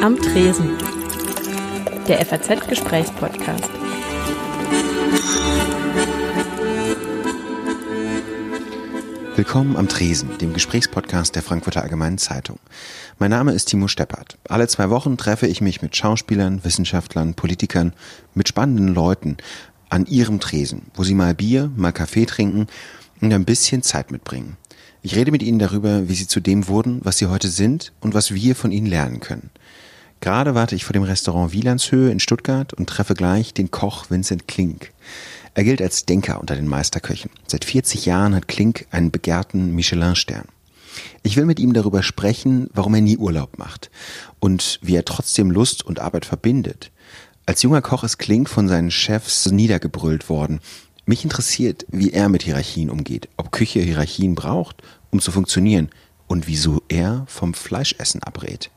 [0.00, 0.78] Am Tresen.
[2.06, 3.68] Der FAZ-Gesprächspodcast.
[9.34, 12.60] Willkommen am Tresen, dem Gesprächspodcast der Frankfurter Allgemeinen Zeitung.
[13.18, 14.38] Mein Name ist Timo Steppert.
[14.48, 17.92] Alle zwei Wochen treffe ich mich mit Schauspielern, Wissenschaftlern, Politikern,
[18.34, 19.36] mit spannenden Leuten
[19.88, 22.68] an ihrem Tresen, wo sie mal Bier, mal Kaffee trinken
[23.20, 24.56] und ein bisschen Zeit mitbringen.
[25.02, 28.14] Ich rede mit ihnen darüber, wie sie zu dem wurden, was sie heute sind und
[28.14, 29.50] was wir von ihnen lernen können.
[30.20, 34.48] Gerade warte ich vor dem Restaurant Wielandshöhe in Stuttgart und treffe gleich den Koch Vincent
[34.48, 34.92] Klink.
[35.54, 37.30] Er gilt als Denker unter den Meisterköchen.
[37.46, 40.46] Seit 40 Jahren hat Klink einen begehrten Michelin-Stern.
[41.22, 43.90] Ich will mit ihm darüber sprechen, warum er nie Urlaub macht
[44.40, 46.90] und wie er trotzdem Lust und Arbeit verbindet.
[47.46, 50.60] Als junger Koch ist Klink von seinen Chefs niedergebrüllt worden.
[51.06, 55.88] Mich interessiert, wie er mit Hierarchien umgeht, ob Küche Hierarchien braucht, um zu funktionieren
[56.26, 58.70] und wieso er vom Fleischessen abrät.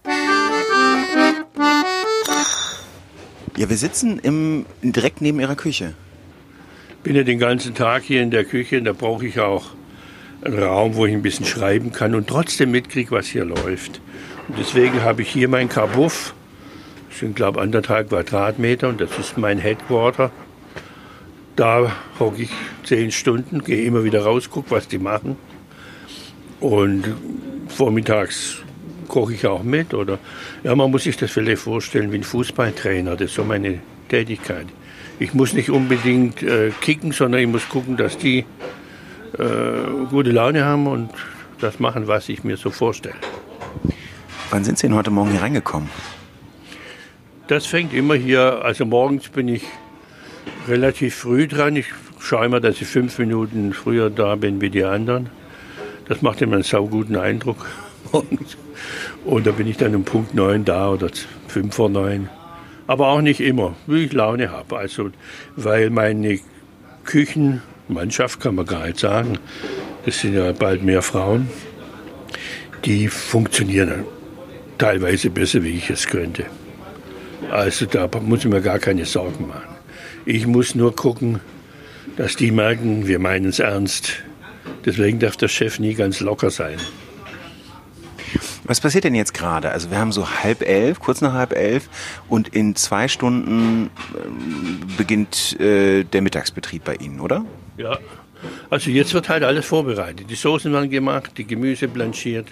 [3.58, 5.94] Ja, wir sitzen im, direkt neben Ihrer Küche
[7.04, 9.72] bin ja den ganzen Tag hier in der Küche und da brauche ich auch
[10.44, 14.02] einen Raum, wo ich ein bisschen schreiben kann und trotzdem mitkriege, was hier läuft.
[14.48, 16.34] Und deswegen habe ich hier mein Kabuff.
[17.10, 20.32] Das sind, glaube ich, anderthalb Quadratmeter und das ist mein Headquarter.
[21.56, 22.50] Da hocke ich
[22.84, 25.38] zehn Stunden, gehe immer wieder raus, gucke, was die machen.
[26.60, 27.16] Und
[27.68, 28.64] vormittags
[29.12, 29.94] koche ich auch mit.
[29.94, 30.18] Oder
[30.64, 33.12] ja, man muss sich das vielleicht vorstellen wie ein Fußballtrainer.
[33.16, 34.68] Das ist so meine Tätigkeit
[35.22, 38.40] ich muss nicht unbedingt äh, kicken, sondern ich muss gucken, dass die
[39.38, 39.44] äh,
[40.10, 41.12] gute Laune haben und
[41.60, 43.14] das machen, was ich mir so vorstelle.
[44.50, 45.90] Wann sind Sie denn heute Morgen hier reingekommen?
[47.48, 49.64] Das fängt immer hier, also morgens bin ich
[50.68, 51.76] relativ früh dran.
[51.76, 51.86] Ich
[52.20, 55.30] schaue immer, dass ich fünf Minuten früher da bin wie die anderen.
[56.08, 57.68] Das macht immer einen sauguten Eindruck.
[58.12, 58.58] Und,
[59.26, 61.10] und da bin ich dann um Punkt neun da oder
[61.48, 62.30] fünf vor neun
[62.92, 64.78] aber auch nicht immer, wie ich Laune habe.
[64.78, 65.12] Also,
[65.56, 66.40] weil meine
[67.06, 69.40] Küchenmannschaft, kann man gar nicht sagen,
[70.06, 71.48] das sind ja bald mehr Frauen,
[72.84, 74.04] die funktionieren
[74.78, 76.48] teilweise besser, wie ich es könnte.
[77.50, 79.76] Also da muss ich mir gar keine Sorgen machen.
[80.26, 81.40] Ich muss nur gucken,
[82.18, 84.24] dass die merken, wir meinen es ernst.
[84.86, 86.78] Deswegen darf der Chef nie ganz locker sein.
[88.72, 89.70] Was passiert denn jetzt gerade?
[89.72, 91.90] Also wir haben so halb elf, kurz nach halb elf
[92.30, 97.44] und in zwei Stunden äh, beginnt äh, der Mittagsbetrieb bei Ihnen, oder?
[97.76, 98.00] Ja,
[98.70, 100.30] also jetzt wird halt alles vorbereitet.
[100.30, 102.48] Die Soßen werden gemacht, die Gemüse blanchiert.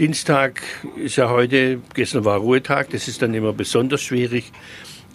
[0.00, 0.62] Dienstag
[0.96, 4.50] ist ja heute, gestern war Ruhetag, das ist dann immer besonders schwierig,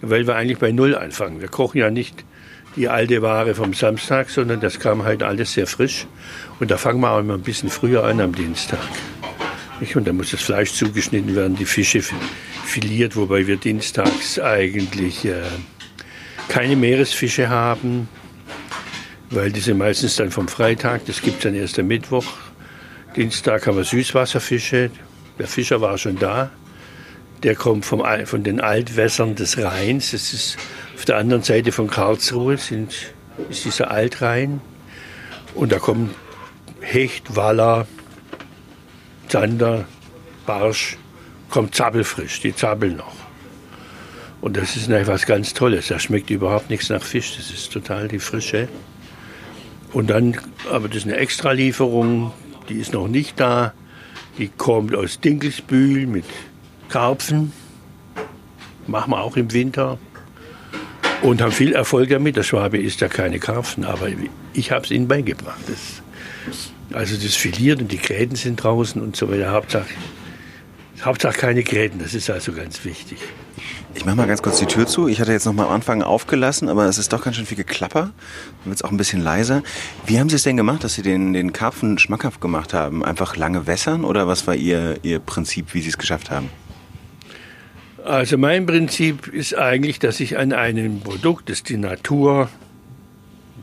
[0.00, 1.42] weil wir eigentlich bei Null anfangen.
[1.42, 2.24] Wir kochen ja nicht
[2.74, 6.06] die alte Ware vom Samstag, sondern das kam halt alles sehr frisch.
[6.58, 8.78] Und da fangen wir auch immer ein bisschen früher an am Dienstag.
[9.94, 12.02] Und dann muss das Fleisch zugeschnitten werden, die Fische
[12.64, 15.42] filiert, wobei wir dienstags eigentlich äh,
[16.48, 18.08] keine Meeresfische haben,
[19.30, 22.26] weil die sind meistens dann vom Freitag, das gibt es dann erst am Mittwoch.
[23.16, 24.90] Dienstag haben wir Süßwasserfische,
[25.38, 26.50] der Fischer war schon da.
[27.42, 30.12] Der kommt vom, von den Altwässern des Rheins.
[30.12, 30.56] Das ist
[30.94, 32.94] auf der anderen Seite von Karlsruhe, sind,
[33.50, 34.60] ist dieser Altrhein.
[35.54, 36.14] Und da kommen
[36.80, 37.88] Hecht, Waller,
[39.32, 39.86] Zander,
[40.44, 40.98] Barsch,
[41.48, 43.16] kommt zappelfrisch, die zappeln noch.
[44.42, 45.88] Und das ist natürlich was ganz Tolles.
[45.88, 47.36] Das schmeckt überhaupt nichts nach Fisch.
[47.38, 48.68] Das ist total die Frische.
[49.94, 50.36] Und dann,
[50.70, 52.34] aber das ist eine Extralieferung,
[52.68, 53.72] die ist noch nicht da.
[54.36, 56.26] Die kommt aus Dinkelsbühl mit
[56.90, 57.54] Karpfen.
[58.86, 59.98] Machen wir auch im Winter.
[61.22, 62.36] Und haben viel Erfolg damit.
[62.36, 64.08] Der Schwabe isst ja keine Karpfen, aber
[64.52, 65.62] ich habe es ihnen beigebracht.
[65.68, 66.01] Das
[66.92, 69.52] also das filiert und die Gräten sind draußen und so weiter.
[69.52, 69.86] Hauptsache,
[71.02, 73.18] Hauptsache keine Gräten, das ist also ganz wichtig.
[73.94, 75.06] Ich mache mal ganz kurz die Tür zu.
[75.08, 77.58] Ich hatte jetzt noch mal am Anfang aufgelassen, aber es ist doch ganz schön viel
[77.58, 78.10] Geklapper.
[78.10, 79.62] Dann wird es auch ein bisschen leiser.
[80.06, 83.04] Wie haben Sie es denn gemacht, dass Sie den, den Karpfen schmackhaft gemacht haben?
[83.04, 86.48] Einfach lange wässern oder was war Ihr, Ihr Prinzip, wie Sie es geschafft haben?
[88.04, 92.48] Also mein Prinzip ist eigentlich, dass ich an einem Produkt, das die Natur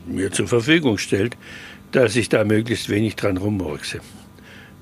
[0.06, 1.36] mir zur Verfügung stellt,
[1.92, 4.00] dass ich da möglichst wenig dran rummurkse.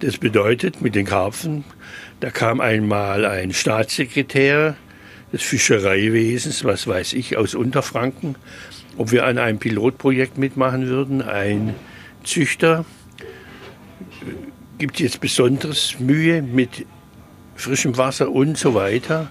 [0.00, 1.64] Das bedeutet, mit den Karpfen,
[2.20, 4.76] da kam einmal ein Staatssekretär
[5.32, 8.36] des Fischereiwesens, was weiß ich, aus Unterfranken,
[8.96, 11.22] ob wir an einem Pilotprojekt mitmachen würden.
[11.22, 11.74] Ein
[12.24, 12.84] Züchter
[14.78, 16.86] gibt jetzt besonders Mühe mit
[17.56, 19.30] frischem Wasser und so weiter.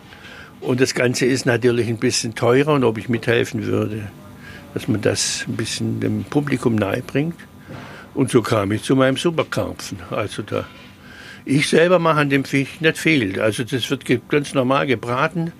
[0.60, 4.08] Und das Ganze ist natürlich ein bisschen teurer und ob ich mithelfen würde,
[4.74, 7.36] dass man das ein bisschen dem Publikum nahe bringt.
[8.18, 10.00] Und so kam ich zu meinem Superkarpfen.
[10.10, 10.66] Also da
[11.46, 13.40] Ich selber mache an dem Fisch nicht viel.
[13.40, 15.54] Also das wird ganz normal gebraten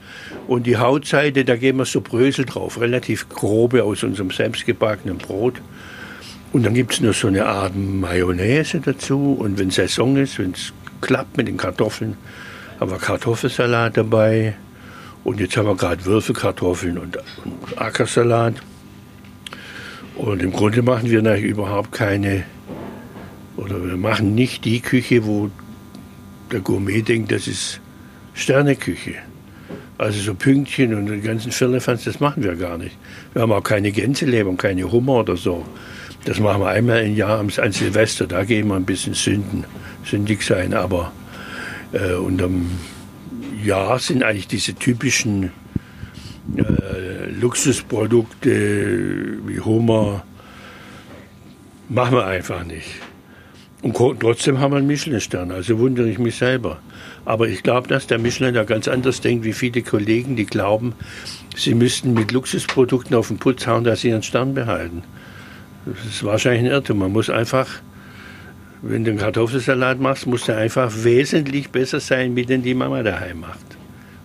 [0.48, 5.62] und die Hautseite, da geben wir so Brösel drauf, relativ grobe aus unserem selbstgebackenen Brot.
[6.52, 10.54] Und dann gibt es noch so eine Art Mayonnaise dazu und wenn Saison ist, wenn
[10.54, 12.18] es klappt mit den Kartoffeln,
[12.80, 14.56] haben wir Kartoffelsalat dabei.
[15.24, 18.56] Und jetzt haben wir gerade Würfelkartoffeln und, und Ackersalat.
[20.18, 22.44] Und im Grunde machen wir natürlich überhaupt keine,
[23.56, 25.52] oder wir machen nicht die Küche, wo
[26.52, 27.80] der Gourmet denkt, das ist
[28.34, 29.16] Sterneküche.
[30.00, 32.98] Also so Pünktchen und den ganzen Firlefanz, das machen wir gar nicht.
[33.34, 35.66] Wir haben auch keine Gänseleber und keine Hummer oder so.
[36.26, 39.66] Das machen wir einmal im Jahr an Silvester, da gehen wir ein bisschen sünden,
[40.04, 40.74] sündig sein.
[40.74, 41.12] Aber
[41.94, 42.72] äh, unterm
[43.64, 45.52] Jahr sind eigentlich diese typischen
[46.56, 50.24] äh, Luxusprodukte wie Hummer,
[51.90, 52.88] machen wir einfach nicht.
[53.82, 56.80] Und trotzdem haben wir einen Michelin-Stern, also wundere ich mich selber.
[57.26, 60.94] Aber ich glaube, dass der Michelin da ganz anders denkt wie viele Kollegen, die glauben,
[61.56, 65.04] sie müssten mit Luxusprodukten auf den Putz hauen, dass sie ihren Stern behalten.
[65.86, 66.98] Das ist wahrscheinlich ein Irrtum.
[66.98, 67.68] Man muss einfach,
[68.82, 73.04] wenn du einen Kartoffelsalat machst, muss der einfach wesentlich besser sein, wie den die Mama
[73.04, 73.77] daheim macht.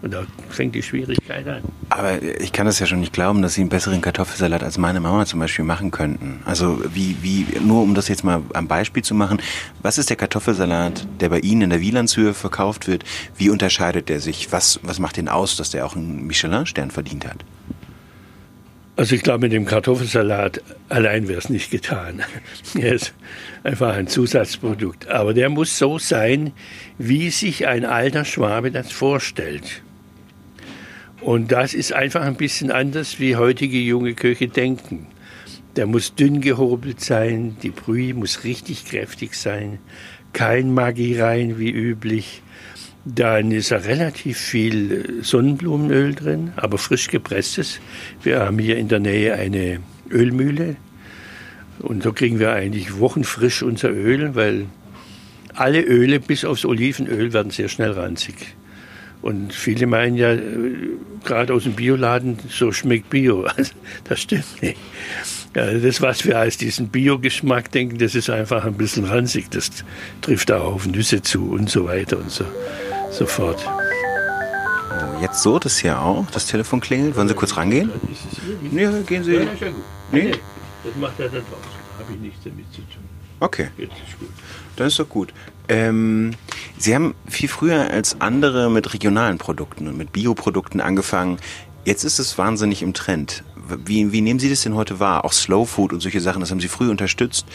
[0.03, 1.63] Und da fängt die Schwierigkeit an.
[1.89, 4.99] Aber ich kann das ja schon nicht glauben, dass Sie einen besseren Kartoffelsalat als meine
[4.99, 6.41] Mama zum Beispiel machen könnten.
[6.45, 9.41] Also wie, wie, nur um das jetzt mal am Beispiel zu machen,
[9.81, 13.05] was ist der Kartoffelsalat, der bei Ihnen in der Wielandshöhe verkauft wird?
[13.37, 14.51] Wie unterscheidet der sich?
[14.51, 17.45] Was, was macht den aus, dass der auch einen Michelin-Stern verdient hat?
[18.97, 22.23] Also ich glaube, mit dem Kartoffelsalat allein wäre es nicht getan.
[22.79, 23.15] Er ist
[23.63, 25.09] einfach ein Zusatzprodukt.
[25.09, 26.53] Aber der muss so sein,
[26.99, 29.83] wie sich ein alter Schwabe das vorstellt.
[31.23, 35.07] Und das ist einfach ein bisschen anders, wie heutige junge Köche denken.
[35.77, 39.79] Der muss dünn gehobelt sein, die Brühe muss richtig kräftig sein,
[40.33, 42.43] kein Maggi rein wie üblich.
[43.05, 47.81] Dann ist da relativ viel Sonnenblumenöl drin, aber frisch gepresstes.
[48.23, 49.81] Wir haben hier in der Nähe eine
[50.11, 50.77] Ölmühle
[51.79, 54.67] und so kriegen wir eigentlich wochenfrisch unser Öl, weil
[55.55, 58.35] alle Öle bis aufs Olivenöl werden sehr schnell ranzig.
[59.23, 60.41] Und viele meinen ja, äh,
[61.25, 63.47] gerade aus dem Bioladen, so schmeckt Bio.
[63.57, 63.73] Also,
[64.05, 64.79] das stimmt nicht.
[65.55, 69.51] Das, was wir als diesen Bio-Geschmack denken, das ist einfach ein bisschen ranzig.
[69.51, 69.71] Das
[70.23, 72.45] trifft auch auf Nüsse zu und so weiter und so,
[73.11, 73.63] so fort.
[73.67, 76.27] Oh, jetzt so, das hier auch.
[76.31, 77.17] Das Telefon klingelt.
[77.17, 77.91] Wollen Sie kurz rangehen?
[78.73, 79.35] Ja, gehen Sie.
[79.35, 79.85] Ja, ist ja gut.
[80.11, 80.33] Nee?
[80.85, 81.83] Das macht er dann draußen.
[81.99, 83.05] Da habe ich nichts damit zu tun.
[83.41, 83.69] Okay.
[83.77, 84.29] Jetzt ist gut.
[84.77, 85.35] Dann ist doch gut.
[85.73, 86.33] Ähm,
[86.77, 91.39] Sie haben viel früher als andere mit regionalen Produkten und mit Bioprodukten angefangen.
[91.85, 93.43] Jetzt ist es wahnsinnig im Trend.
[93.87, 95.25] Wie, wie nehmen Sie das denn heute wahr?
[95.25, 97.47] Auch Slow Food und solche Sachen, das haben Sie früh unterstützt.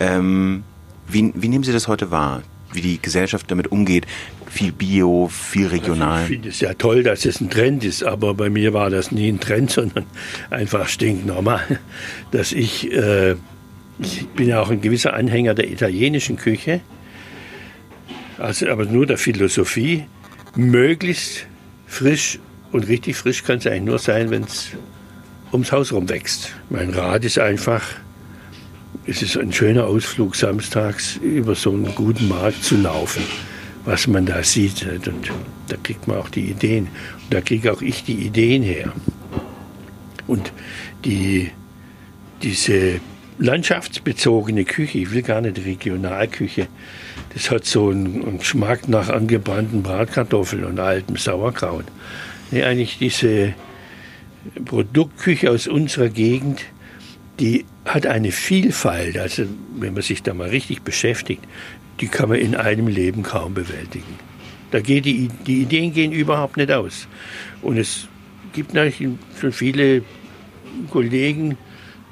[0.00, 0.64] Ähm,
[1.06, 2.42] wie, wie nehmen Sie das heute wahr?
[2.72, 4.06] Wie die Gesellschaft damit umgeht?
[4.48, 6.22] Viel Bio, viel regional.
[6.22, 8.90] Also ich finde es ja toll, dass es ein Trend ist, aber bei mir war
[8.90, 10.06] das nie ein Trend, sondern
[10.50, 11.78] einfach stinknormal,
[12.32, 13.36] dass ich, äh,
[14.00, 16.80] ich bin ja auch ein gewisser Anhänger der italienischen Küche
[18.40, 20.06] also aber nur der Philosophie,
[20.56, 21.46] möglichst
[21.86, 22.38] frisch
[22.72, 24.68] und richtig frisch kann es eigentlich nur sein, wenn es
[25.52, 26.52] ums Haus rum wächst.
[26.70, 27.82] Mein Rat ist einfach,
[29.06, 33.22] es ist ein schöner Ausflug samstags über so einen guten Markt zu laufen,
[33.84, 34.86] was man da sieht.
[34.86, 35.30] Und
[35.68, 36.84] da kriegt man auch die Ideen.
[37.24, 38.92] Und da kriege auch ich die Ideen her.
[40.26, 40.52] Und
[41.04, 41.50] die,
[42.42, 43.00] diese
[43.40, 46.68] landschaftsbezogene Küche, ich will gar nicht Regionalküche,
[47.34, 51.86] das hat so einen, einen Geschmack nach angebrannten Bratkartoffeln und altem Sauerkraut.
[52.50, 53.54] Nee, eigentlich diese
[54.64, 56.64] Produktküche aus unserer Gegend,
[57.38, 59.16] die hat eine Vielfalt.
[59.16, 59.44] Also
[59.78, 61.42] wenn man sich da mal richtig beschäftigt,
[62.00, 64.18] die kann man in einem Leben kaum bewältigen.
[64.70, 67.08] Da geht die, die Ideen gehen überhaupt nicht aus.
[67.62, 68.08] Und es
[68.52, 70.02] gibt natürlich schon viele
[70.90, 71.56] Kollegen,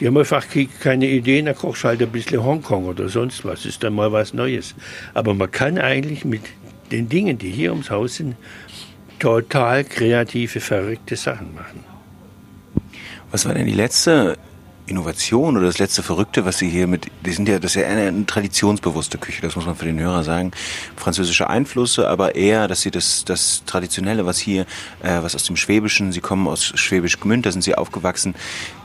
[0.01, 0.47] die haben einfach
[0.81, 4.33] keine Ideen, da kochst halt ein bisschen Hongkong oder sonst was, ist dann mal was
[4.33, 4.75] Neues.
[5.15, 6.43] Aber man kann eigentlich mit
[6.91, 8.37] den Dingen, die hier ums Haus sind,
[9.19, 11.85] total kreative, verrückte Sachen machen.
[13.31, 14.39] Was war denn die letzte
[14.89, 17.89] Innovation oder das letzte Verrückte, was Sie hier mit, die sind ja, das ist ja
[17.89, 20.53] eine, eine traditionsbewusste Küche, das muss man für den Hörer sagen.
[20.97, 24.63] Französische Einflüsse, aber eher, dass Sie das, das Traditionelle, was hier,
[25.03, 28.35] äh, was aus dem Schwäbischen, Sie kommen aus Schwäbisch Gmünd, da sind Sie aufgewachsen,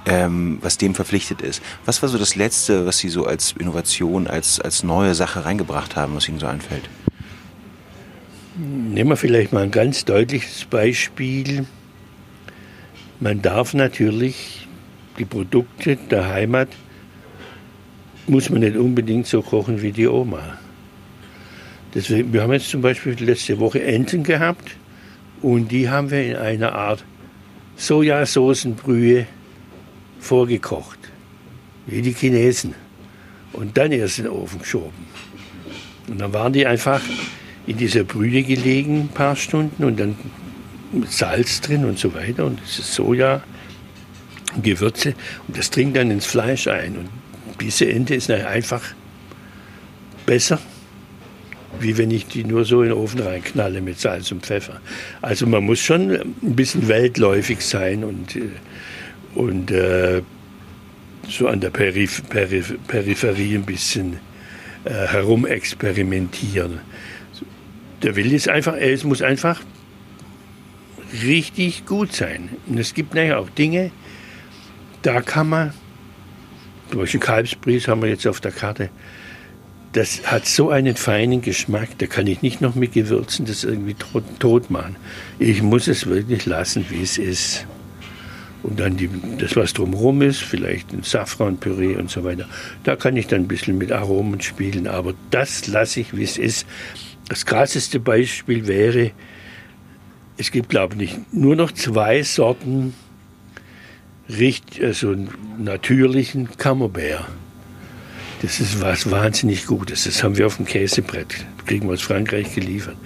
[0.05, 1.61] ähm, was dem verpflichtet ist.
[1.85, 5.95] Was war so das Letzte, was Sie so als Innovation, als, als neue Sache reingebracht
[5.95, 6.89] haben, was Ihnen so einfällt?
[8.55, 11.65] Nehmen wir vielleicht mal ein ganz deutliches Beispiel.
[13.19, 14.62] Man darf natürlich
[15.17, 16.69] die Produkte der Heimat
[18.27, 20.57] muss man nicht unbedingt so kochen wie die Oma.
[21.93, 24.75] Deswegen, wir haben jetzt zum Beispiel letzte Woche Enten gehabt
[25.41, 27.03] und die haben wir in einer Art
[27.75, 29.27] Sojasoßenbrühe
[30.19, 30.99] vorgekocht,
[31.85, 32.73] wie die Chinesen.
[33.51, 35.05] Und dann erst in den Ofen geschoben.
[36.07, 37.01] Und dann waren die einfach
[37.67, 40.15] in dieser Brühe gelegen, ein paar Stunden und dann
[40.91, 43.43] mit Salz drin und so weiter und das ist Soja,
[44.61, 45.15] Gewürze
[45.47, 46.97] und das dringt dann ins Fleisch ein.
[46.97, 47.09] Und
[47.61, 48.83] diese Ente ist einfach
[50.25, 50.59] besser
[51.79, 54.79] wie wenn ich die nur so in den Ofen reinknalle mit Salz und Pfeffer.
[55.21, 58.49] Also man muss schon ein bisschen weltläufig sein und, äh,
[59.35, 60.21] und äh,
[61.27, 64.19] so an der Periph Periph Peripherie ein bisschen
[64.85, 66.79] äh, herumexperimentieren.
[68.01, 69.61] Der Wille ist einfach, es muss einfach
[71.23, 72.49] richtig gut sein.
[72.67, 73.91] Und es gibt nachher auch Dinge,
[75.03, 75.73] da kann man,
[76.89, 78.89] zum Beispiel Kalbsbries haben wir jetzt auf der Karte,
[79.91, 83.93] das hat so einen feinen Geschmack, da kann ich nicht noch mit Gewürzen das irgendwie
[84.39, 84.95] tot, machen.
[85.37, 87.67] Ich muss es wirklich lassen, wie es ist.
[88.63, 92.47] Und dann die, das, was drumherum ist, vielleicht ein Safranpüree und so weiter,
[92.83, 94.87] da kann ich dann ein bisschen mit Aromen spielen.
[94.87, 96.65] Aber das lasse ich, wie es ist.
[97.27, 99.11] Das krasseste Beispiel wäre,
[100.37, 102.95] es gibt, glaube ich, nur noch zwei Sorten
[104.81, 105.15] also
[105.57, 107.27] natürlichen Camembert.
[108.41, 110.03] Das ist was wahnsinnig Gutes.
[110.03, 111.33] Das haben wir auf dem Käsebrett.
[111.65, 112.97] Kriegen wir aus Frankreich geliefert.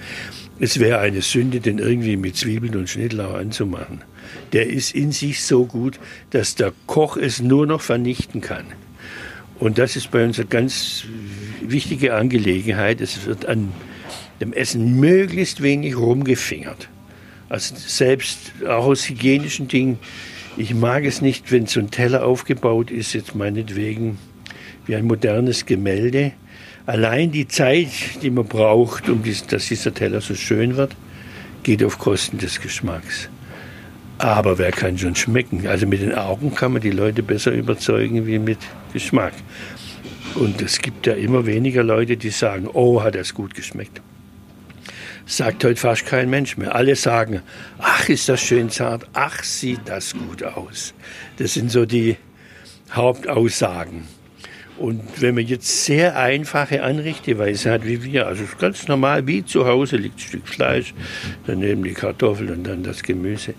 [0.58, 4.02] Es wäre eine Sünde, den irgendwie mit Zwiebeln und Schnittlauch anzumachen.
[4.52, 8.64] Der ist in sich so gut, dass der Koch es nur noch vernichten kann.
[9.60, 11.04] Und das ist bei uns eine ganz
[11.62, 13.00] wichtige Angelegenheit.
[13.00, 13.72] Es wird an
[14.40, 16.88] dem Essen möglichst wenig rumgefingert.
[17.48, 19.98] Also selbst auch aus hygienischen Dingen.
[20.58, 24.18] Ich mag es nicht, wenn so ein Teller aufgebaut ist, jetzt meinetwegen
[24.86, 26.32] wie ein modernes Gemälde.
[26.84, 27.88] Allein die Zeit,
[28.22, 30.96] die man braucht, um dies, dass dieser Teller so schön wird,
[31.62, 33.28] geht auf Kosten des Geschmacks.
[34.18, 35.64] Aber wer kann schon schmecken?
[35.68, 38.58] Also mit den Augen kann man die Leute besser überzeugen wie mit
[38.92, 39.34] Geschmack.
[40.34, 44.02] Und es gibt ja immer weniger Leute, die sagen, oh, hat das gut geschmeckt.
[45.30, 46.74] Sagt heute fast kein Mensch mehr.
[46.74, 47.42] Alle sagen,
[47.76, 50.94] ach, ist das schön zart, ach, sieht das gut aus.
[51.36, 52.16] Das sind so die
[52.92, 54.08] Hauptaussagen.
[54.78, 59.66] Und wenn man jetzt sehr einfache Anrichteweise hat wie wir, also ganz normal wie zu
[59.66, 60.94] Hause liegt ein Stück Fleisch,
[61.46, 63.52] daneben die Kartoffeln und dann das Gemüse,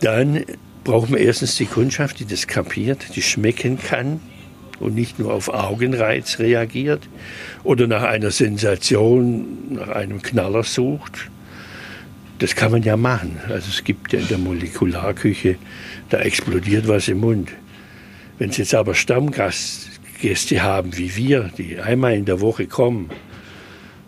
[0.00, 0.44] dann
[0.84, 4.20] braucht man erstens die Kundschaft, die das kapiert, die schmecken kann
[4.80, 7.02] und nicht nur auf Augenreiz reagiert
[7.62, 11.30] oder nach einer Sensation, nach einem Knaller sucht.
[12.38, 13.38] Das kann man ja machen.
[13.48, 15.56] Also es gibt ja in der Molekularküche,
[16.10, 17.50] da explodiert was im Mund.
[18.38, 23.10] Wenn es jetzt aber Stammgast Gäste haben wie wir, die einmal in der Woche kommen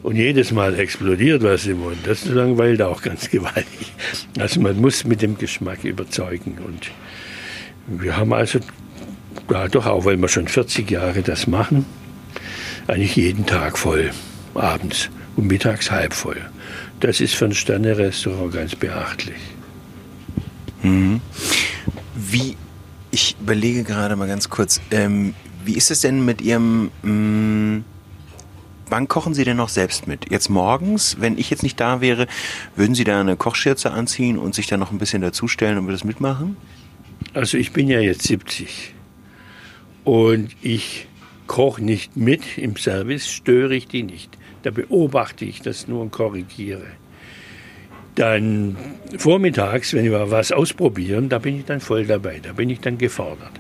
[0.03, 3.93] und jedes Mal explodiert was im Mund, das langweilt auch ganz gewaltig.
[4.39, 6.59] Also man muss mit dem Geschmack überzeugen.
[6.65, 6.91] Und
[8.01, 8.61] wir haben also,
[9.51, 11.85] ja doch auch, weil wir schon 40 Jahre das machen,
[12.87, 14.11] eigentlich jeden Tag voll,
[14.55, 16.41] abends und mittags halb voll.
[17.01, 19.37] Das ist für ein Sterne-Restaurant ganz beachtlich.
[20.83, 21.21] Mhm.
[22.15, 22.57] Wie,
[23.11, 26.91] ich überlege gerade mal ganz kurz, ähm, wie ist es denn mit Ihrem...
[27.03, 27.85] Mh, mm,
[28.89, 30.31] wann kochen Sie denn noch selbst mit?
[30.31, 32.29] Jetzt morgens, wenn ich jetzt nicht da wäre,
[32.77, 36.05] würden Sie da eine Kochschürze anziehen und sich da noch ein bisschen dazustellen und das
[36.05, 36.57] mitmachen?
[37.35, 38.95] Also ich bin ja jetzt 70
[40.07, 41.09] und ich
[41.49, 44.39] koche nicht mit im Service, störe ich die nicht.
[44.63, 46.87] Da beobachte ich das nur und korrigiere.
[48.15, 48.77] Dann
[49.19, 52.99] vormittags, wenn wir was ausprobieren, da bin ich dann voll dabei, da bin ich dann
[52.99, 53.51] gefordert.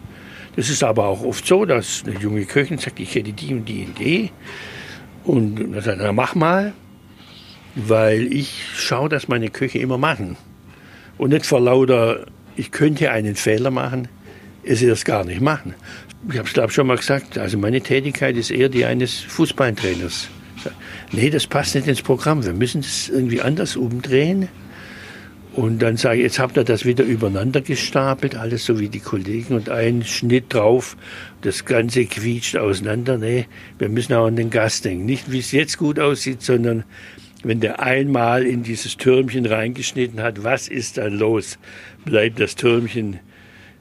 [0.55, 3.69] Es ist aber auch oft so, dass eine junge Köchin sagt, ich hätte die und
[3.69, 4.31] die Idee.
[5.25, 6.75] Und dann sagt er, mach mal,
[7.75, 10.37] weil ich schaue, dass meine Köche immer machen.
[11.19, 14.07] Und nicht vor lauter, ich könnte einen Fehler machen,
[14.67, 15.75] es erst gar nicht machen.
[16.29, 20.29] Ich habe es, glaube schon mal gesagt, also meine Tätigkeit ist eher die eines Fußballtrainers.
[21.13, 22.45] Nee, das passt nicht ins Programm.
[22.45, 24.49] Wir müssen das irgendwie anders umdrehen.
[25.55, 29.01] Und dann sage ich, jetzt habt ihr das wieder übereinander gestapelt, alles so wie die
[29.01, 30.97] Kollegen und ein Schnitt drauf,
[31.41, 33.17] das Ganze quietscht auseinander.
[33.17, 33.47] Nee,
[33.79, 35.07] wir müssen auch an den Gast denken.
[35.07, 36.85] Nicht wie es jetzt gut aussieht, sondern
[37.43, 41.59] wenn der einmal in dieses Türmchen reingeschnitten hat, was ist dann los?
[42.05, 43.21] Bleibt das Türmchen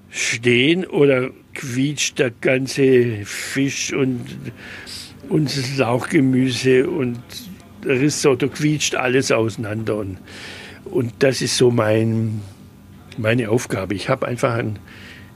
[0.10, 4.26] stehen oder quietscht der ganze Fisch und,
[5.30, 7.20] das Lauchgemüse und
[7.86, 10.20] Risotto quietscht alles auseinander und
[10.86, 12.42] und das ist so mein,
[13.18, 13.96] meine Aufgabe.
[13.96, 14.80] Ich habe einfach einen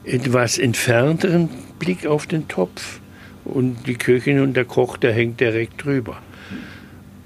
[0.04, 1.48] etwas entfernteren
[1.78, 3.00] Blick auf den Topf
[3.44, 6.22] und die Köchin und der Koch, der hängt direkt drüber.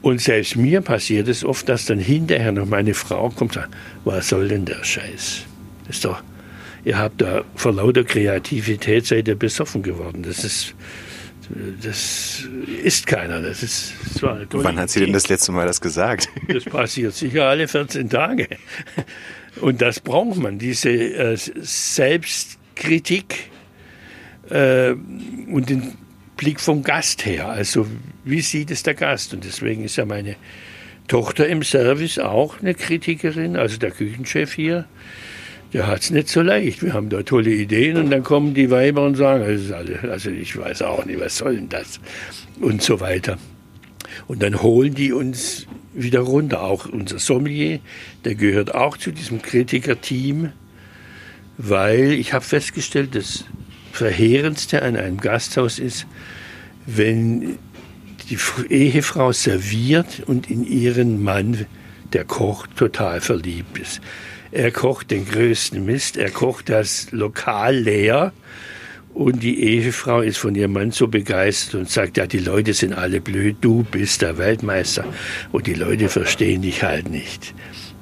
[0.03, 3.75] Und selbst mir passiert es oft, dass dann hinterher noch meine Frau kommt und sagt,
[4.05, 5.45] was soll denn der Scheiß?
[5.87, 6.23] Das ist doch,
[6.85, 10.23] ihr habt da vor lauter Kreativität seid ihr besoffen geworden.
[10.23, 10.75] Das ist,
[11.83, 12.47] das
[12.83, 13.41] ist keiner.
[13.41, 16.29] Das ist, das Wann hat sie denn das letzte Mal das gesagt?
[16.49, 18.49] Das passiert sicher alle 14 Tage.
[19.61, 23.51] Und das braucht man, diese äh, Selbstkritik
[24.51, 25.93] äh, und den
[26.37, 27.49] Blick vom Gast her.
[27.49, 27.87] Also
[28.25, 29.33] wie sieht es der Gast?
[29.33, 30.37] Und deswegen ist ja meine
[31.09, 34.87] Tochter im Service auch eine Kritikerin, also der Küchenchef hier.
[35.75, 36.83] Der hat es nicht so leicht.
[36.85, 39.45] Wir haben da tolle Ideen und dann kommen die Weiber und sagen,
[40.09, 41.99] also ich weiß auch nicht, was soll denn das?
[42.61, 43.39] Und so weiter.
[44.29, 46.63] Und dann holen die uns wieder runter.
[46.63, 47.81] Auch unser Sommelier,
[48.25, 50.53] der gehört auch zu diesem Kritikerteam,
[51.59, 53.45] weil ich habe festgestellt, das
[53.91, 56.07] Verheerendste an einem Gasthaus ist,
[56.87, 57.59] wenn
[58.31, 58.39] die
[58.73, 61.67] Ehefrau serviert und in ihren Mann,
[62.13, 64.01] der Koch, total verliebt ist.
[64.55, 68.33] Er kocht den größten Mist, er kocht das Lokal leer.
[69.13, 72.93] Und die Ehefrau ist von ihrem Mann so begeistert und sagt, ja, die Leute sind
[72.93, 75.05] alle blöd, du bist der Weltmeister.
[75.51, 77.53] Und die Leute verstehen dich halt nicht.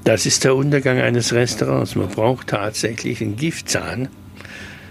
[0.04, 1.94] Das ist der Untergang eines Restaurants.
[1.94, 4.10] Man braucht tatsächlich einen Giftzahn.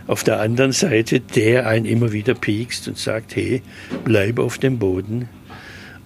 [0.08, 3.62] Auf der anderen Seite, der einen immer wieder piekst und sagt, hey,
[4.04, 5.30] bleib auf dem Boden,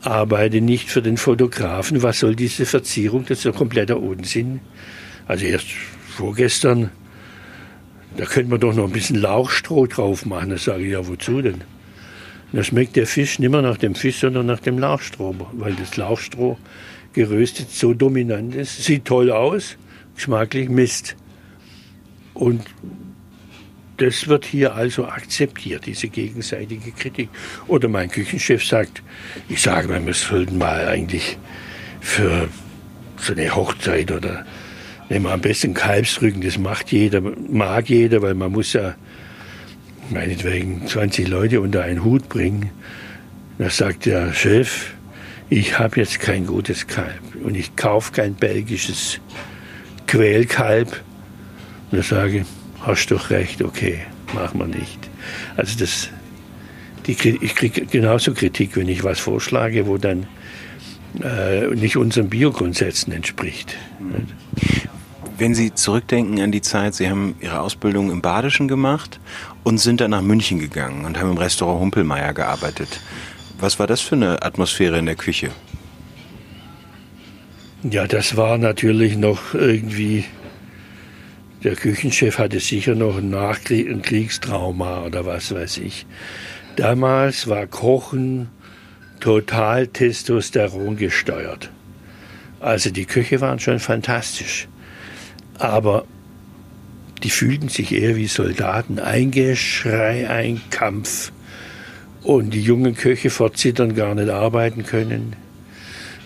[0.02, 4.60] arbeite nicht für den Fotografen, was soll diese Verzierung, das ist ja kompletter Unsinn.
[5.28, 5.68] Also erst
[6.08, 6.92] vorgestern,
[8.18, 10.52] da könnte man doch noch ein bisschen Lauchstroh drauf machen.
[10.52, 11.62] Da sage ich, ja, wozu denn?
[12.52, 15.98] Da schmeckt der Fisch nicht mehr nach dem Fisch, sondern nach dem Lauchstroh, weil das
[15.98, 16.58] Lauchstroh
[17.14, 18.84] geröstet so dominant ist.
[18.84, 19.78] Sieht toll aus,
[20.16, 21.16] geschmacklich Mist.
[22.34, 22.62] Und
[23.98, 27.30] das wird hier also akzeptiert, diese gegenseitige Kritik.
[27.68, 29.02] Oder mein Küchenchef sagt,
[29.50, 31.38] ich sage mal, wir sollten mal eigentlich
[32.02, 32.50] für
[33.18, 34.46] so eine Hochzeit oder
[35.10, 38.96] nehmen wir am besten Kalbsrücken, das macht jeder, mag jeder, weil man muss ja
[40.10, 42.70] meinetwegen 20 Leute unter einen Hut bringen.
[43.58, 44.94] Da sagt der Chef,
[45.50, 49.20] ich habe jetzt kein gutes Kalb und ich kaufe kein belgisches
[50.08, 51.02] Quälkalb.
[51.92, 52.46] Und da sage ich,
[52.82, 54.00] hast doch recht, okay,
[54.34, 55.00] machen wir nicht.
[55.56, 56.10] Also das,
[57.06, 60.28] die, ich kriege genauso Kritik, wenn ich was vorschlage, wo dann
[61.24, 63.76] äh, nicht unseren Biogrundsätzen entspricht.
[65.38, 69.20] Wenn Sie zurückdenken an die Zeit, Sie haben Ihre Ausbildung im Badischen gemacht
[69.64, 73.02] und sind dann nach München gegangen und haben im Restaurant Humpelmeier gearbeitet.
[73.60, 75.50] Was war das für eine Atmosphäre in der Küche?
[77.84, 80.26] Ja, das war natürlich noch irgendwie
[81.66, 86.06] der Küchenchef hatte sicher noch ein, Nachkrieg, Kriegstrauma oder was weiß ich.
[86.76, 88.50] Damals war Kochen
[89.20, 91.72] total Testosteron gesteuert.
[92.60, 94.68] Also die Köche waren schon fantastisch.
[95.58, 96.06] Aber
[97.24, 99.00] die fühlten sich eher wie Soldaten.
[99.00, 101.32] Ein Geschrei, ein Kampf.
[102.24, 105.36] Und die jungen Köche vor Zittern gar nicht arbeiten können.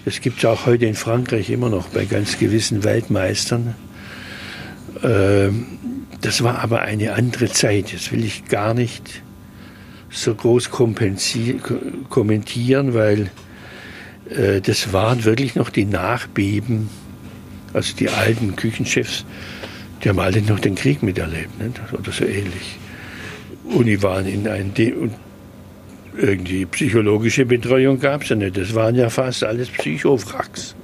[0.05, 3.75] Das gibt es auch heute in Frankreich immer noch bei ganz gewissen Weltmeistern.
[5.03, 5.65] Ähm,
[6.21, 7.93] das war aber eine andere Zeit.
[7.93, 9.21] Das will ich gar nicht
[10.09, 11.59] so groß kommentieren,
[12.93, 13.29] weil
[14.29, 16.89] äh, das waren wirklich noch die Nachbeben.
[17.73, 19.25] Also die alten Küchenchefs,
[20.03, 21.79] die haben alle noch den Krieg miterlebt nicht?
[21.93, 22.77] oder so ähnlich.
[23.65, 25.13] Und die waren in einem, und
[26.17, 28.57] irgendwie psychologische Betreuung gab es ja nicht.
[28.57, 30.75] Das waren ja fast alles Psychowracks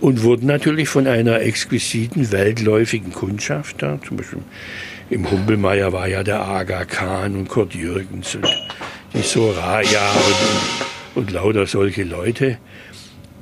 [0.00, 4.40] und wurden natürlich von einer exquisiten, weltläufigen Kundschaft da, zum Beispiel
[5.10, 8.48] im Humpelmeier war ja der Aga Khan und Kurt Jürgens und
[9.14, 10.10] die Soraya
[11.14, 12.58] und, und lauter solche Leute.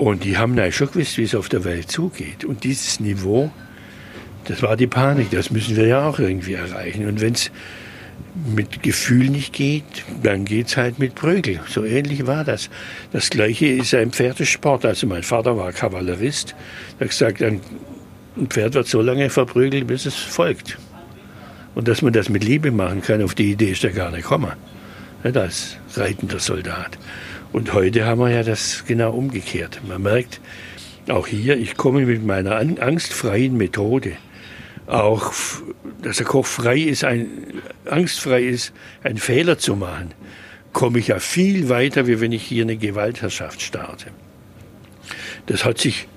[0.00, 2.46] Und die haben natürlich schon gewusst, wie es auf der Welt zugeht.
[2.46, 3.50] Und dieses Niveau,
[4.46, 7.06] das war die Panik, das müssen wir ja auch irgendwie erreichen.
[7.06, 7.50] Und wenn es
[8.56, 9.84] mit Gefühl nicht geht,
[10.22, 11.60] dann geht es halt mit Prügel.
[11.68, 12.70] So ähnlich war das.
[13.12, 14.86] Das Gleiche ist ja im Pferdesport.
[14.86, 16.54] Also mein Vater war Kavallerist.
[16.98, 17.60] Er hat gesagt, ein
[18.48, 20.78] Pferd wird so lange verprügelt, bis es folgt.
[21.74, 24.22] Und dass man das mit Liebe machen kann, auf die Idee ist er gar nicht
[24.22, 24.52] gekommen.
[25.22, 26.96] Als reitender Soldat.
[27.52, 29.80] Und heute haben wir ja das genau umgekehrt.
[29.86, 30.40] Man merkt,
[31.08, 34.12] auch hier, ich komme mit meiner angstfreien Methode
[34.86, 35.32] auch,
[36.02, 37.28] dass der Koch frei ist, ein,
[37.84, 40.14] angstfrei ist, einen Fehler zu machen,
[40.72, 44.06] komme ich ja viel weiter, wie wenn ich hier eine Gewaltherrschaft starte.
[45.46, 46.08] Das hat sich,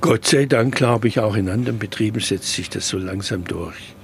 [0.00, 3.95] Gott sei Dank, glaube ich, auch in anderen Betrieben setzt sich das so langsam durch.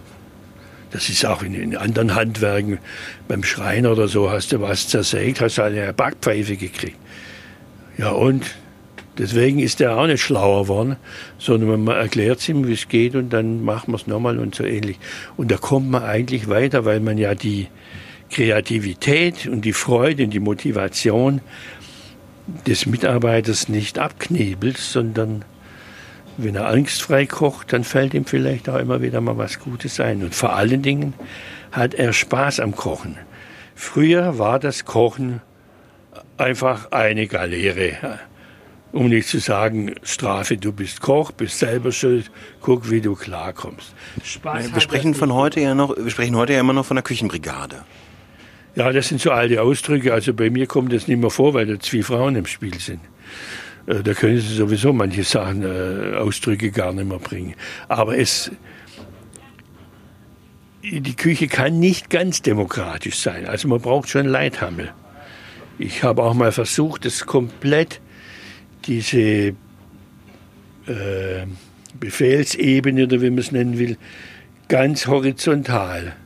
[0.93, 2.79] Das ist auch in, in anderen Handwerken,
[3.27, 6.99] beim Schreiner oder so, hast du was zersägt, hast du eine Backpfeife gekriegt.
[7.97, 8.45] Ja, und
[9.19, 10.97] deswegen ist er auch nicht schlauer geworden,
[11.39, 14.55] sondern man erklärt es ihm, wie es geht und dann machen wir es nochmal und
[14.55, 14.99] so ähnlich.
[15.37, 17.69] Und da kommt man eigentlich weiter, weil man ja die
[18.31, 21.41] Kreativität und die Freude und die Motivation
[22.67, 25.45] des Mitarbeiters nicht abknebelt, sondern
[26.37, 30.23] wenn er angstfrei kocht, dann fällt ihm vielleicht auch immer wieder mal was Gutes ein.
[30.23, 31.15] Und vor allen Dingen
[31.71, 33.17] hat er Spaß am Kochen.
[33.75, 35.41] Früher war das Kochen
[36.37, 38.19] einfach eine Galeere.
[38.93, 43.95] Um nicht zu sagen, Strafe, du bist Koch, bist selber schuld, guck, wie du klarkommst.
[44.23, 47.03] Spaß wir sprechen von heute ja noch, wir sprechen heute ja immer noch von der
[47.03, 47.85] Küchenbrigade.
[48.75, 50.13] Ja, das sind so alte Ausdrücke.
[50.13, 53.01] Also bei mir kommt das nicht mehr vor, weil da zwei Frauen im Spiel sind.
[53.87, 57.55] Äh, da können Sie sowieso manche Sachen, äh, Ausdrücke gar nicht mehr bringen.
[57.89, 58.51] Aber es,
[60.83, 63.47] die Küche kann nicht ganz demokratisch sein.
[63.47, 64.93] Also man braucht schon Leithammel.
[65.79, 68.01] Ich habe auch mal versucht, das komplett,
[68.85, 69.55] diese äh,
[71.99, 73.97] Befehlsebene oder wie man es nennen will,
[74.69, 76.17] ganz horizontal,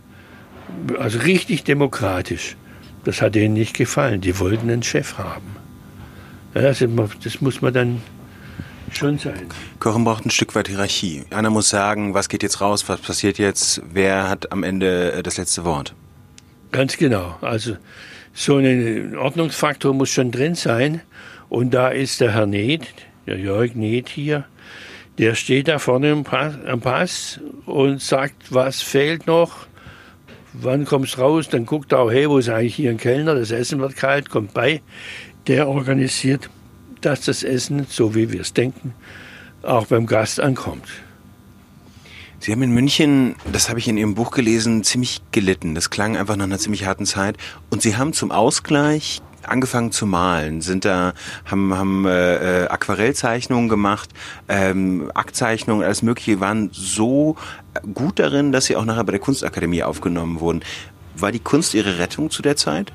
[0.98, 2.56] also richtig demokratisch.
[3.04, 4.20] Das hat denen nicht gefallen.
[4.20, 5.55] Die wollten einen Chef haben.
[6.62, 6.82] Das,
[7.22, 8.02] das muss man dann
[8.90, 9.46] schon sein.
[9.78, 11.24] Kochen braucht ein Stück weit Hierarchie.
[11.30, 15.22] Einer muss sagen, was geht jetzt raus, was passiert jetzt, wer hat am Ende äh,
[15.22, 15.94] das letzte Wort.
[16.72, 17.36] Ganz genau.
[17.42, 17.76] Also
[18.32, 21.02] so ein Ordnungsfaktor muss schon drin sein.
[21.50, 22.86] Und da ist der Herr Neth,
[23.26, 24.46] der Jörg Neth hier,
[25.18, 29.66] der steht da vorne am Pass, am Pass und sagt, was fehlt noch,
[30.54, 33.50] wann kommst raus, dann guckt er auch, hey, wo ist eigentlich hier ein Kellner, das
[33.50, 34.80] Essen wird kalt, kommt bei
[35.46, 36.50] der organisiert,
[37.00, 38.94] dass das Essen, so wie wir es denken,
[39.62, 40.88] auch beim Gast ankommt.
[42.38, 45.74] Sie haben in München, das habe ich in Ihrem Buch gelesen, ziemlich gelitten.
[45.74, 47.36] Das klang einfach nach einer ziemlich harten Zeit.
[47.70, 51.12] Und Sie haben zum Ausgleich angefangen zu malen, sind da,
[51.44, 54.10] haben, haben äh, äh Aquarellzeichnungen gemacht,
[54.48, 57.36] ähm, Aktzeichnungen, alles Mögliche, waren so
[57.94, 60.60] gut darin, dass sie auch nachher bei der Kunstakademie aufgenommen wurden.
[61.16, 62.92] War die Kunst Ihre Rettung zu der Zeit?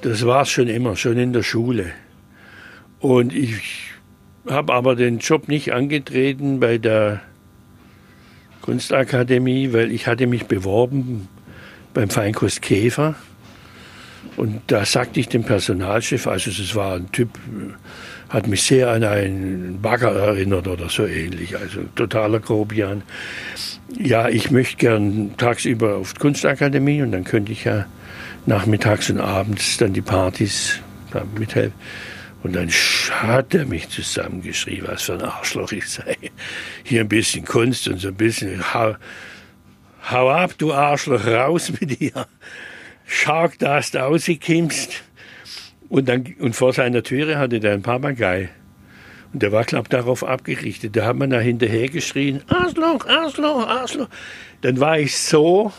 [0.00, 1.90] Das war es schon immer, schon in der Schule.
[3.00, 3.90] Und ich
[4.48, 7.20] habe aber den Job nicht angetreten bei der
[8.62, 11.28] Kunstakademie, weil ich hatte mich beworben
[11.94, 13.16] beim Feinkost Käfer.
[14.36, 17.30] Und da sagte ich dem Personalchef, also es war ein Typ,
[18.28, 23.02] hat mich sehr an einen Bagger erinnert oder so ähnlich, also totaler Grobian.
[23.98, 27.86] Ja, ich möchte gern tagsüber auf die Kunstakademie und dann könnte ich ja
[28.46, 30.80] nachmittags und abends dann die Partys
[31.38, 31.74] mithelfen.
[32.42, 36.16] Und dann hat er mich zusammengeschrieben, was für ein Arschloch ich sei.
[36.84, 38.94] Hier ein bisschen Kunst und so ein bisschen hau,
[40.10, 42.26] hau ab, du Arschloch, raus mit dir.
[43.06, 45.02] Schau, dass du rauskommst.
[45.88, 48.50] Und, dann, und vor seiner Türe hatte der ein Papagei.
[49.32, 50.96] Und der war, glaube darauf abgerichtet.
[50.96, 54.08] Da hat man da hinterher geschrien, Arschloch, Arschloch, Arschloch.
[54.60, 55.72] Dann war ich so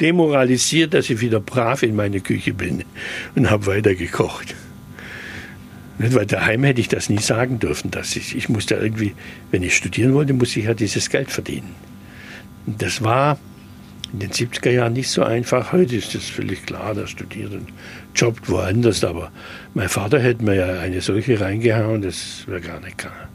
[0.00, 2.84] demoralisiert, dass ich wieder brav in meine Küche bin
[3.34, 4.54] und habe weiter gekocht.
[5.98, 7.90] Nicht, weil daheim hätte ich das nie sagen dürfen.
[7.90, 9.14] Dass ich, ich musste irgendwie,
[9.50, 11.74] wenn ich studieren wollte, musste ich ja dieses Geld verdienen.
[12.66, 13.38] Und das war
[14.12, 15.72] in den 70er Jahren nicht so einfach.
[15.72, 17.68] Heute ist das völlig klar, der studiert und
[18.14, 19.02] jobbt woanders.
[19.02, 19.32] Aber
[19.74, 23.28] mein Vater hätte mir ja eine solche reingehauen, das wäre gar nicht klar.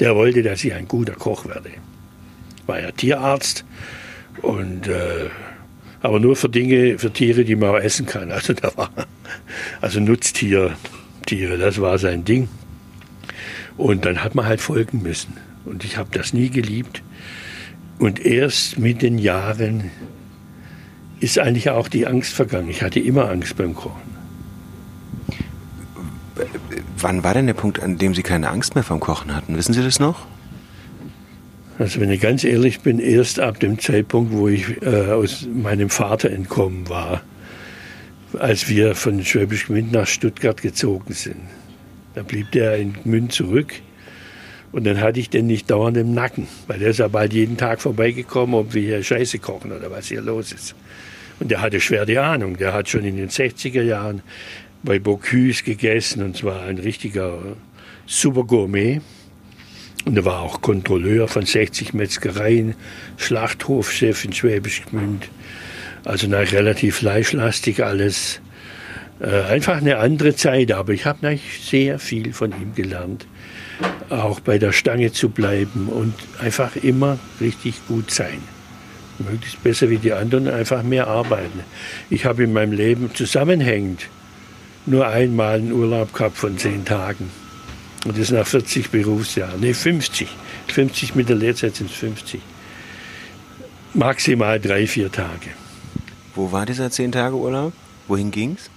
[0.00, 1.70] Der wollte, dass ich ein guter Koch werde.
[2.66, 3.64] War ja Tierarzt
[4.42, 5.30] und äh,
[6.06, 8.30] aber nur für Dinge, für Tiere, die man auch essen kann.
[8.30, 8.90] Also da war,
[9.80, 10.76] also Nutztiere,
[11.26, 12.48] Tiere, das war sein Ding.
[13.76, 15.36] Und dann hat man halt folgen müssen.
[15.64, 17.02] Und ich habe das nie geliebt.
[17.98, 19.90] Und erst mit den Jahren
[21.20, 22.70] ist eigentlich auch die Angst vergangen.
[22.70, 24.16] Ich hatte immer Angst beim Kochen.
[26.98, 29.56] Wann war denn der Punkt, an dem Sie keine Angst mehr vom Kochen hatten?
[29.56, 30.26] Wissen Sie das noch?
[31.78, 35.90] Also wenn ich ganz ehrlich bin, erst ab dem Zeitpunkt, wo ich äh, aus meinem
[35.90, 37.22] Vater entkommen war,
[38.38, 41.42] als wir von Schwäbisch Gmünd nach Stuttgart gezogen sind.
[42.14, 43.74] Da blieb der in Gmünd zurück
[44.72, 47.58] und dann hatte ich den nicht dauernd im Nacken, weil der ist ja bald jeden
[47.58, 50.74] Tag vorbeigekommen, ob wir hier Scheiße kochen oder was hier los ist.
[51.40, 52.56] Und der hatte schwer die Ahnung.
[52.56, 54.22] Der hat schon in den 60er Jahren
[54.82, 57.38] bei Bocuse gegessen und zwar ein richtiger
[58.06, 59.00] super Gourmet.
[60.06, 62.76] Und er war auch Kontrolleur von 60 Metzgereien,
[63.16, 65.28] Schlachthofchef in Schwäbisch Gmünd.
[66.04, 68.40] Also na, relativ fleischlastig alles.
[69.18, 73.26] Äh, einfach eine andere Zeit, aber ich habe sehr viel von ihm gelernt.
[74.08, 78.38] Auch bei der Stange zu bleiben und einfach immer richtig gut sein.
[79.18, 81.60] Möglichst besser wie die anderen, einfach mehr arbeiten.
[82.10, 84.06] Ich habe in meinem Leben zusammenhängend
[84.84, 87.28] nur einmal einen Urlaub gehabt von zehn Tagen.
[88.06, 89.60] Und das nach 40 Berufsjahren.
[89.60, 90.28] Ne, 50.
[90.68, 92.40] 50 mit der Lehrzeit sind es 50.
[93.94, 95.50] Maximal drei, vier Tage.
[96.34, 97.72] Wo war dieser zehn Tage Urlaub?
[98.06, 98.70] Wohin ging's?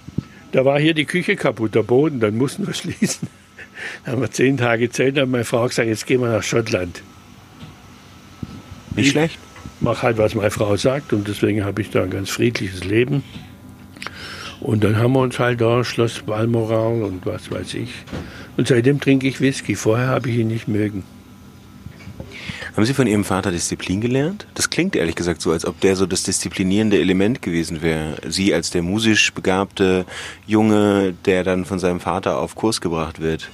[0.50, 3.28] Da war hier die Küche kaputt, der Boden, dann mussten wir schließen.
[4.04, 6.42] Dann haben wir zehn Tage Zeit, dann hat meine Frau gesagt, jetzt gehen wir nach
[6.42, 7.02] Schottland.
[8.96, 9.38] Nicht ich schlecht.
[9.80, 13.22] Mach halt, was meine Frau sagt und deswegen habe ich da ein ganz friedliches Leben.
[14.60, 17.90] Und dann haben wir uns halt da Schloss Balmoral und was weiß ich.
[18.56, 19.74] Und seitdem trinke ich Whisky.
[19.74, 21.02] Vorher habe ich ihn nicht mögen.
[22.76, 24.46] Haben Sie von Ihrem Vater Disziplin gelernt?
[24.54, 28.16] Das klingt ehrlich gesagt so, als ob der so das disziplinierende Element gewesen wäre.
[28.28, 30.04] Sie als der musisch begabte
[30.46, 33.50] Junge, der dann von seinem Vater auf Kurs gebracht wird.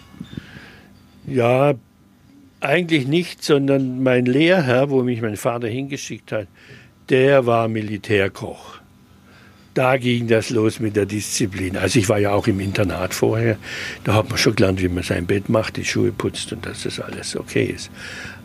[1.27, 1.75] Ja,
[2.61, 6.49] eigentlich nicht, sondern mein Lehrherr, wo mich mein Vater hingeschickt hat,
[7.09, 8.81] der war Militärkoch.
[9.77, 11.77] Da ging das los mit der Disziplin.
[11.77, 13.59] Also ich war ja auch im Internat vorher.
[14.05, 16.85] Da hat man schon gelernt, wie man sein Bett macht, die Schuhe putzt und dass
[16.85, 17.91] das alles okay ist.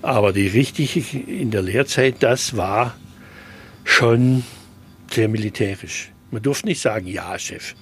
[0.02, 2.98] Aber die richtige in der Lehrzeit, das war
[3.86, 4.44] schon
[5.10, 6.12] sehr militärisch.
[6.32, 7.76] Man durfte nicht sagen, ja, Chef.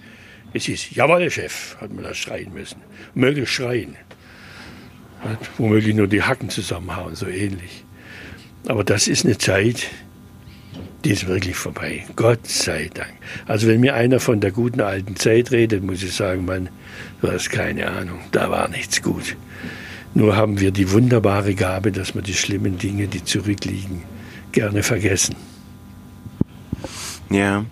[0.53, 2.77] Es ist, jawohl, Chef, hat man da schreien müssen.
[3.15, 3.95] Möglichst schreien.
[5.21, 7.83] Hat womöglich nur die Hacken zusammenhauen, so ähnlich.
[8.67, 9.87] Aber das ist eine Zeit,
[11.03, 12.05] die ist wirklich vorbei.
[12.15, 13.13] Gott sei Dank.
[13.45, 16.69] Also wenn mir einer von der guten alten Zeit redet, muss ich sagen, man,
[17.21, 19.35] du hast keine Ahnung, da war nichts gut.
[20.13, 24.01] Nur haben wir die wunderbare Gabe, dass wir die schlimmen Dinge, die zurückliegen,
[24.51, 25.35] gerne vergessen.
[27.29, 27.65] Ja,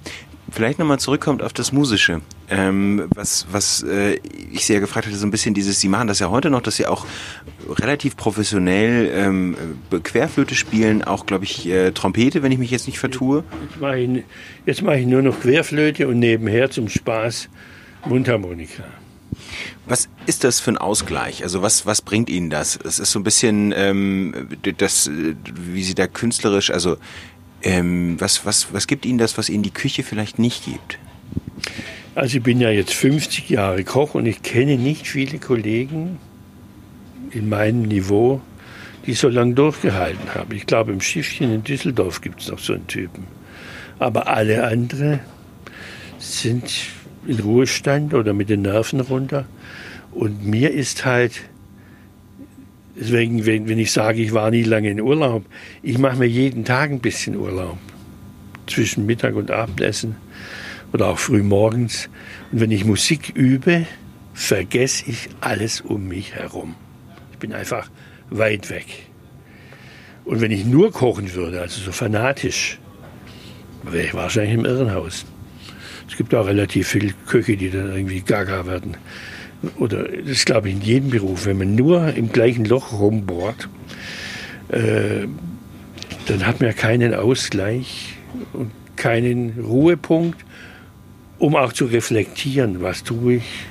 [0.52, 2.22] vielleicht nochmal zurückkommt auf das Musische.
[2.50, 4.20] Ähm, was was äh,
[4.52, 6.78] ich sehr gefragt hatte, so ein bisschen dieses, Sie machen das ja heute noch, dass
[6.78, 7.06] Sie auch
[7.70, 9.58] relativ professionell ähm,
[10.04, 13.44] Querflöte spielen, auch glaube ich äh, Trompete, wenn ich mich jetzt nicht vertue.
[13.70, 17.50] Jetzt mache ich, mach ich nur noch Querflöte und nebenher zum Spaß
[18.06, 18.84] Mundharmonika.
[19.86, 21.44] Was ist das für ein Ausgleich?
[21.44, 22.78] Also was, was bringt Ihnen das?
[22.84, 26.98] Es ist so ein bisschen ähm, das, wie Sie da künstlerisch, also
[27.64, 31.00] ähm, was, was, was gibt Ihnen das, was Ihnen die Küche vielleicht nicht gibt?
[32.16, 36.18] Also ich bin ja jetzt 50 Jahre Koch und ich kenne nicht viele Kollegen
[37.32, 38.42] in meinem Niveau,
[39.06, 40.56] die so lange durchgehalten haben.
[40.56, 43.26] Ich glaube, im Schiffchen in Düsseldorf gibt es noch so einen Typen.
[44.00, 45.20] Aber alle anderen
[46.20, 46.72] sind
[47.26, 49.46] in Ruhestand oder mit den Nerven runter.
[50.12, 51.42] Und mir ist halt,
[53.00, 55.46] deswegen, wenn, wenn ich sage, ich war nie lange in Urlaub,
[55.84, 57.78] ich mache mir jeden Tag ein bisschen Urlaub.
[58.68, 60.16] Zwischen Mittag und Abendessen
[60.92, 62.10] oder auch früh morgens.
[62.52, 63.86] Und wenn ich Musik übe,
[64.34, 66.76] vergesse ich alles um mich herum.
[67.32, 67.90] Ich bin einfach
[68.30, 68.86] weit weg.
[70.26, 72.80] Und wenn ich nur kochen würde, also so fanatisch,
[73.84, 75.26] wäre ich wahrscheinlich im Irrenhaus.
[76.10, 78.98] Es gibt auch relativ viele Köche, die dann irgendwie gaga werden.
[79.78, 81.46] Oder das glaube ich, in jedem Beruf.
[81.46, 83.70] Wenn man nur im gleichen Loch rumbohrt,
[84.70, 85.28] äh,
[86.28, 88.16] dann hat man ja keinen Ausgleich
[88.54, 90.44] und keinen Ruhepunkt,
[91.40, 93.66] um auch zu reflektieren, was tue ich,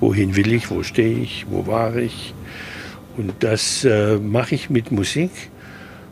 [0.00, 2.34] wohin will ich, wo stehe ich, wo war ich.
[3.16, 5.30] Und das äh, mache ich mit Musik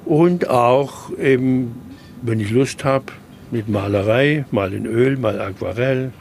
[0.05, 1.75] und auch, eben,
[2.23, 3.07] wenn ich Lust habe,
[3.51, 6.13] mit Malerei, mal in Öl, mal Aquarell.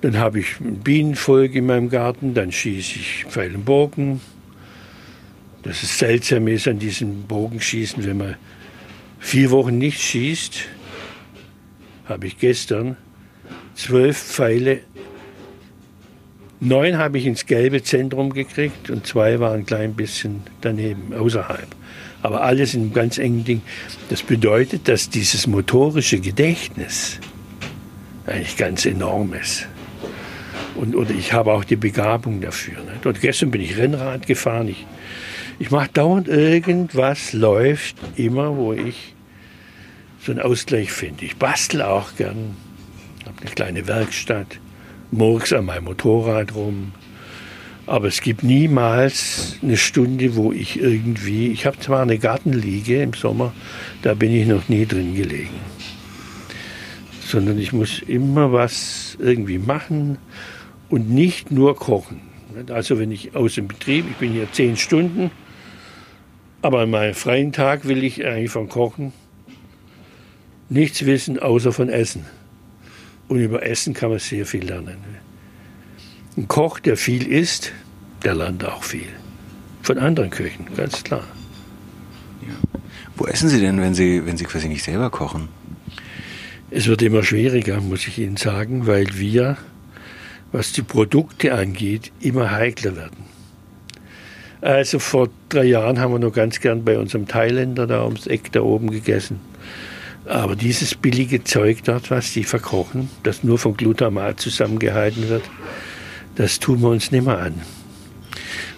[0.00, 4.20] Dann habe ich ein Bienenvolk in meinem Garten, dann schieße ich Pfeil und Bogen.
[5.62, 8.36] Das ist seltsam ist an diesem Bogenschießen, wenn man
[9.18, 10.54] vier Wochen nicht schießt,
[12.06, 12.96] habe ich gestern
[13.74, 14.80] zwölf Pfeile,
[16.60, 21.68] neun habe ich ins gelbe Zentrum gekriegt und zwei waren ein klein bisschen daneben, außerhalb
[22.22, 23.62] aber alles in einem ganz engen Ding.
[24.08, 27.18] Das bedeutet, dass dieses motorische Gedächtnis
[28.26, 29.66] eigentlich ganz enorm ist.
[30.76, 32.78] Und, oder ich habe auch die Begabung dafür.
[32.84, 33.06] Nicht?
[33.06, 34.68] Und gestern bin ich Rennrad gefahren.
[34.68, 34.86] Ich,
[35.58, 39.14] ich mache dauernd irgendwas, läuft immer, wo ich
[40.20, 41.24] so einen Ausgleich finde.
[41.24, 42.56] Ich bastel auch gern,
[43.26, 44.58] habe eine kleine Werkstatt,
[45.10, 46.92] murks an meinem Motorrad rum.
[47.86, 53.14] Aber es gibt niemals eine Stunde, wo ich irgendwie, ich habe zwar eine Gartenliege im
[53.14, 53.52] Sommer,
[54.02, 55.58] da bin ich noch nie drin gelegen.
[57.26, 60.18] Sondern ich muss immer was irgendwie machen
[60.90, 62.20] und nicht nur kochen.
[62.68, 65.30] Also wenn ich aus dem Betrieb, ich bin hier zehn Stunden,
[66.62, 69.12] aber an meinem freien Tag will ich eigentlich von Kochen
[70.68, 72.26] nichts wissen, außer von Essen.
[73.28, 74.96] Und über Essen kann man sehr viel lernen.
[76.36, 77.72] Ein Koch, der viel isst,
[78.24, 79.08] der lernt auch viel.
[79.82, 81.24] Von anderen Köchen, ganz klar.
[82.42, 82.80] Ja.
[83.16, 85.48] Wo essen Sie denn, wenn Sie, wenn Sie quasi nicht selber kochen?
[86.70, 89.56] Es wird immer schwieriger, muss ich Ihnen sagen, weil wir
[90.52, 93.24] was die Produkte angeht, immer heikler werden.
[94.60, 98.52] Also vor drei Jahren haben wir noch ganz gern bei unserem Thailänder da ums Eck
[98.52, 99.40] da oben gegessen.
[100.26, 105.44] Aber dieses billige Zeug dort, was die verkochen, das nur von Glutamat zusammengehalten wird,
[106.34, 107.54] das tun wir uns nicht mehr an.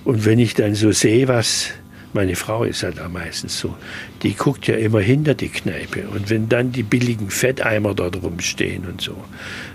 [0.04, 1.70] Und wenn ich dann so sehe, was
[2.14, 3.76] meine Frau ist halt auch meistens so,
[4.22, 6.08] die guckt ja immer hinter die Kneipe.
[6.08, 9.16] Und wenn dann die billigen Fetteimer dort rumstehen und so,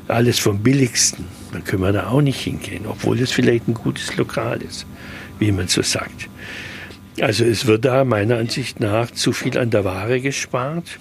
[0.08, 4.15] alles vom billigsten, dann können wir da auch nicht hingehen, obwohl es vielleicht ein gutes
[4.17, 4.86] Lokal ist
[5.39, 6.30] wie man so sagt.
[7.19, 11.00] Also es wird da meiner Ansicht nach zu viel an der Ware gespart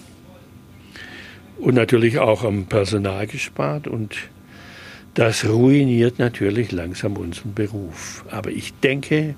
[1.59, 4.17] und natürlich auch am Personal gespart und
[5.15, 8.25] das ruiniert natürlich langsam unseren Beruf.
[8.31, 9.35] Aber ich denke,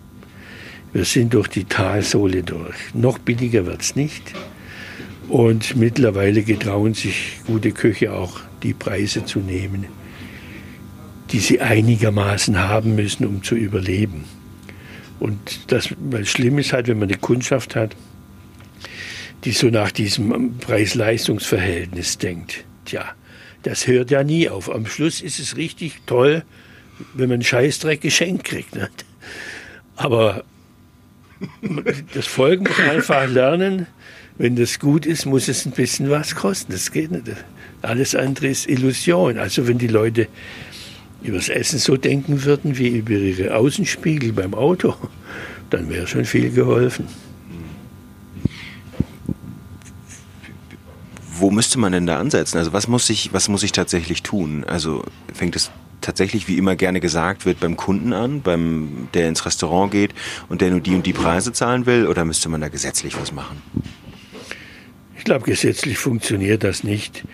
[0.93, 2.77] wir sind durch die Talsohle durch.
[2.95, 4.33] Noch billiger wird es nicht.
[5.29, 9.87] Und mittlerweile getrauen sich gute Köche auch, die Preise zu nehmen,
[11.31, 14.25] die sie einigermaßen haben müssen, um zu überleben.
[15.21, 17.95] Und das weil schlimm ist halt, wenn man eine Kundschaft hat,
[19.45, 22.65] die so nach diesem Preis-Leistungs-Verhältnis denkt.
[22.87, 23.05] Tja,
[23.63, 24.73] das hört ja nie auf.
[24.73, 26.43] Am Schluss ist es richtig toll,
[27.15, 28.75] wenn man einen Scheißdreck geschenkt kriegt.
[28.75, 28.89] Ne?
[29.97, 30.45] Aber
[32.15, 33.87] das Volk muss einfach lernen,
[34.39, 36.73] wenn das gut ist, muss es ein bisschen was kosten.
[36.73, 37.25] Das geht nicht.
[37.83, 39.39] Alles andere ist Illusion.
[39.39, 40.29] Also wenn die Leute
[41.23, 44.95] über das Essen so denken würden wie über ihre Außenspiegel beim Auto,
[45.71, 47.07] dann wäre schon viel geholfen.
[51.41, 52.59] Wo müsste man denn da ansetzen?
[52.59, 54.65] Also was muss ich, was muss ich tatsächlich tun?
[54.65, 59.45] Also fängt es tatsächlich, wie immer gerne gesagt wird, beim Kunden an, beim, der ins
[59.47, 60.15] Restaurant geht
[60.49, 63.33] und der nur die und die Preise zahlen will, oder müsste man da gesetzlich was
[63.33, 63.63] machen?
[65.17, 67.25] Ich glaube, gesetzlich funktioniert das nicht.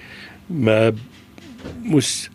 [0.49, 0.99] Man
[1.83, 2.31] muss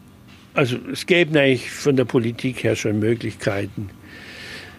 [0.54, 3.90] also es gäbe eigentlich von der Politik her schon Möglichkeiten.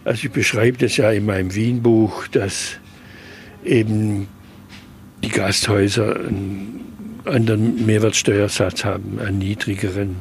[0.03, 2.77] Also ich beschreibe das ja in meinem Wienbuch, dass
[3.63, 4.27] eben
[5.23, 6.81] die Gasthäuser einen
[7.25, 10.17] anderen Mehrwertsteuersatz haben, einen niedrigeren.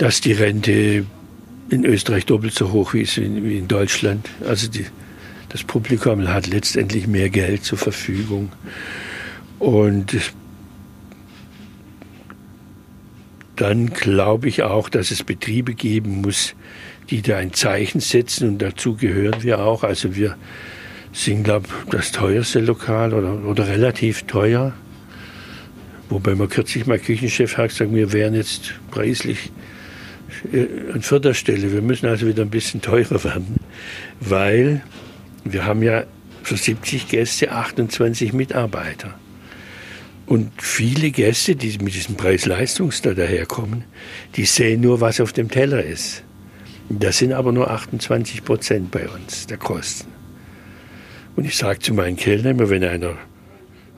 [0.00, 1.04] Dass die Rente
[1.68, 4.30] in Österreich doppelt so hoch ist wie in Deutschland.
[4.48, 4.86] Also die,
[5.50, 8.50] das Publikum hat letztendlich mehr Geld zur Verfügung.
[9.58, 10.16] Und
[13.56, 16.54] dann glaube ich auch, dass es Betriebe geben muss,
[17.10, 19.84] die da ein Zeichen setzen und dazu gehören wir auch.
[19.84, 20.38] Also wir
[21.12, 24.72] sind, glaube ich, das teuerste Lokal oder, oder relativ teuer.
[26.08, 29.52] Wobei man kürzlich mal Küchenchef hat gesagt, wir wären jetzt preislich
[30.92, 31.72] an vierter Stelle.
[31.72, 33.56] Wir müssen also wieder ein bisschen teurer werden,
[34.20, 34.82] weil
[35.44, 36.04] wir haben ja
[36.42, 39.14] für 70 Gäste 28 Mitarbeiter.
[40.26, 43.84] Und viele Gäste, die mit diesem Preis-Leistungs da daherkommen,
[44.36, 46.22] die sehen nur, was auf dem Teller ist.
[46.88, 50.08] Das sind aber nur 28 Prozent bei uns der Kosten.
[51.36, 53.16] Und ich sage zu meinen Kellnern immer, wenn einer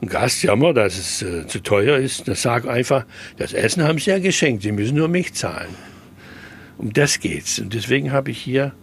[0.01, 3.05] ein Gast jammert, dass es äh, zu teuer ist, dann sage einfach,
[3.37, 5.75] das Essen haben sie ja geschenkt, sie müssen nur mich zahlen.
[6.77, 7.59] Um das geht's.
[7.59, 8.73] Und deswegen habe ich hier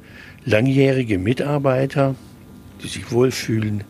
[0.45, 2.15] langjährige Mitarbeiter,
[2.83, 3.85] die sich wohlfühlen,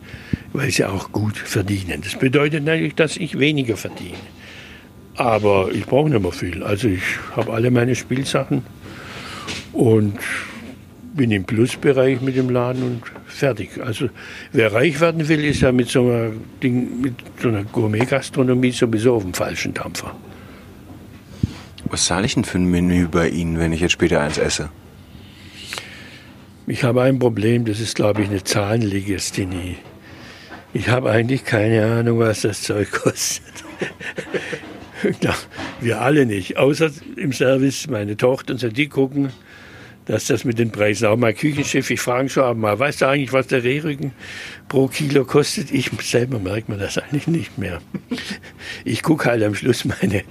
[0.53, 2.01] weil sie auch gut verdienen.
[2.03, 4.17] Das bedeutet natürlich, dass ich weniger verdiene.
[5.15, 6.63] Aber ich brauche nicht mehr viel.
[6.63, 7.03] Also ich
[7.35, 8.63] habe alle meine Spielsachen
[9.73, 10.17] und
[11.13, 13.81] bin im Plusbereich mit dem Laden und fertig.
[13.83, 14.09] Also
[14.53, 19.23] wer reich werden will, ist ja mit so einer, mit so einer Gourmet-Gastronomie sowieso auf
[19.23, 20.15] dem falschen Dampfer.
[21.91, 24.69] Was zahle ich denn für ein Menü bei Ihnen, wenn ich jetzt später eins esse?
[26.65, 29.75] Ich habe ein Problem, das ist, glaube ich, eine Zahnlegasthenie.
[30.73, 33.65] Ich habe eigentlich keine Ahnung, was das Zeug kostet.
[35.81, 39.33] wir alle nicht, außer im Service meine Tochter und so, die gucken,
[40.05, 43.07] dass das mit den Preisen auch mal Küchenchef, ich frage schon aber mal, weißt du
[43.07, 44.11] eigentlich, was der Rehrücken
[44.67, 45.71] pro Kilo kostet?
[45.71, 47.79] Ich selber merkt man das eigentlich nicht mehr.
[48.83, 50.23] Ich gucke halt am Schluss meine,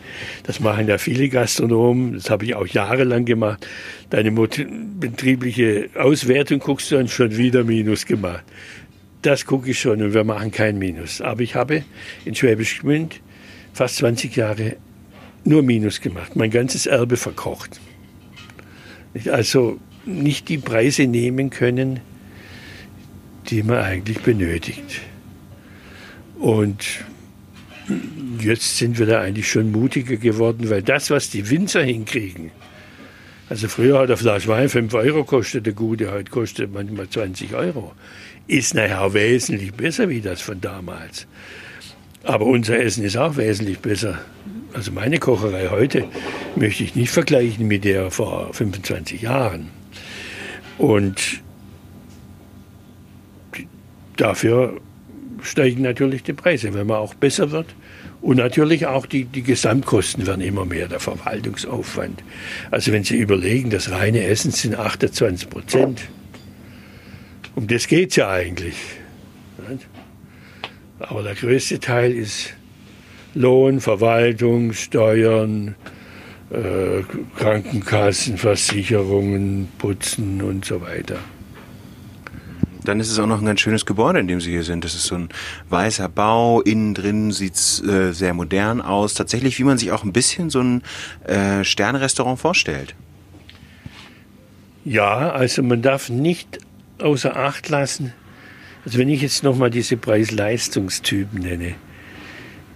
[0.42, 3.66] das machen ja viele Gastronomen, das habe ich auch jahrelang gemacht,
[4.10, 8.44] deine betriebliche Auswertung guckst du dann schon wieder Minus gemacht.
[9.22, 11.20] Das gucke ich schon und wir machen kein Minus.
[11.20, 11.84] Aber ich habe
[12.24, 13.20] in Schwäbisch Gmünd
[13.72, 14.76] fast 20 Jahre
[15.44, 17.80] nur Minus gemacht, mein ganzes Erbe verkocht.
[19.30, 22.00] Also nicht die Preise nehmen können,
[23.48, 25.00] die man eigentlich benötigt.
[26.38, 26.84] Und
[28.40, 32.50] jetzt sind wir da eigentlich schon mutiger geworden, weil das, was die Winzer hinkriegen,
[33.48, 37.52] also früher hat eine Flasche Wein 5 Euro kostet, der gute, heute kostet manchmal 20
[37.54, 37.92] Euro
[38.50, 41.26] ist nachher wesentlich besser wie das von damals.
[42.24, 44.20] Aber unser Essen ist auch wesentlich besser.
[44.72, 46.06] Also meine Kocherei heute
[46.56, 49.68] möchte ich nicht vergleichen mit der vor 25 Jahren.
[50.78, 51.42] Und
[54.16, 54.80] dafür
[55.42, 57.74] steigen natürlich die Preise, wenn man auch besser wird.
[58.22, 62.22] Und natürlich auch die, die Gesamtkosten werden immer mehr, der Verwaltungsaufwand.
[62.70, 66.02] Also wenn Sie überlegen, das reine Essen sind 28 Prozent.
[67.54, 68.76] Um das geht es ja eigentlich.
[70.98, 72.54] Aber der größte Teil ist
[73.34, 75.74] Lohn, Verwaltung, Steuern,
[76.50, 77.02] äh,
[77.36, 81.18] Krankenkassen, Versicherungen, Putzen und so weiter.
[82.84, 84.84] Dann ist es auch noch ein ganz schönes Gebäude, in dem Sie hier sind.
[84.84, 85.28] Das ist so ein
[85.68, 86.62] weißer Bau.
[86.62, 89.14] Innen drin sieht es äh, sehr modern aus.
[89.14, 90.82] Tatsächlich, wie man sich auch ein bisschen so ein
[91.24, 92.94] äh, Sternrestaurant vorstellt.
[94.84, 96.58] Ja, also man darf nicht
[96.98, 98.14] außer Acht lassen,
[98.84, 101.74] also wenn ich jetzt nochmal diese Preis-Leistungstypen nenne,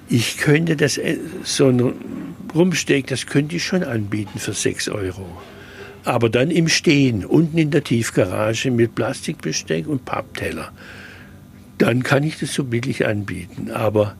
[0.09, 1.95] ich könnte das, äh, so ein
[2.55, 5.27] Rumsteak, das könnte ich schon anbieten für 6 Euro.
[6.05, 10.71] Aber dann im Stehen, unten in der Tiefgarage mit Plastikbesteck und Pappteller.
[11.79, 13.71] Dann kann ich das so billig anbieten.
[13.71, 14.15] Aber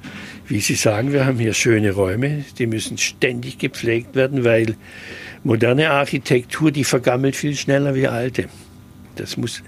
[0.49, 4.77] wie Sie sagen, wir haben hier schöne Räume, die müssen ständig gepflegt werden, weil
[5.45, 8.49] moderne Architektur, die vergammelt viel schneller wie alte.
[9.17, 9.63] Das muss,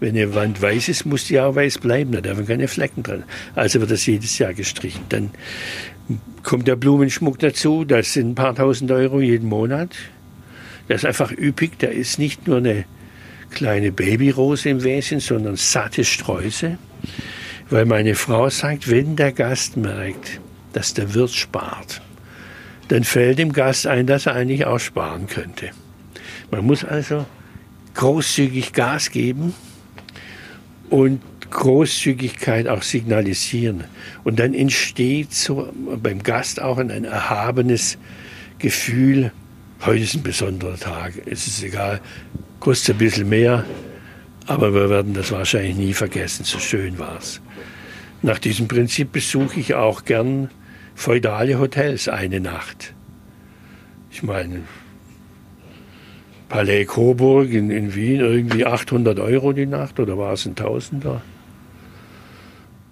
[0.00, 2.12] wenn eine Wand weiß ist, muss die auch weiß bleiben.
[2.12, 3.24] Da dürfen keine Flecken dran.
[3.54, 5.02] Also wird das jedes Jahr gestrichen.
[5.08, 5.30] Dann
[6.42, 7.84] kommt der Blumenschmuck dazu.
[7.84, 9.90] Das sind ein paar tausend Euro jeden Monat.
[10.88, 11.78] Der ist einfach üppig.
[11.78, 12.84] Der ist nicht nur eine
[13.50, 16.78] kleine Babyrose im Wesen, sondern satte Sträuße.
[17.70, 20.40] Weil meine Frau sagt, wenn der Gast merkt,
[20.72, 22.02] dass der Wirt spart,
[22.88, 25.70] dann fällt dem Gast ein, dass er eigentlich auch sparen könnte.
[26.50, 27.24] Man muss also
[27.94, 29.54] großzügig Gas geben
[30.90, 31.20] und
[31.50, 33.84] Großzügigkeit auch signalisieren.
[34.24, 35.72] Und dann entsteht so
[36.02, 37.98] beim Gast auch ein erhabenes
[38.58, 39.32] Gefühl,
[39.84, 42.00] heute ist ein besonderer Tag, es ist egal,
[42.60, 43.64] kostet ein bisschen mehr,
[44.46, 47.40] aber wir werden das wahrscheinlich nie vergessen, so schön war es.
[48.22, 50.50] Nach diesem Prinzip besuche ich auch gern
[50.94, 52.94] feudale Hotels eine Nacht.
[54.10, 54.60] Ich meine,
[56.52, 61.22] Palais Coburg in, in Wien irgendwie 800 Euro die Nacht oder war es ein Tausender?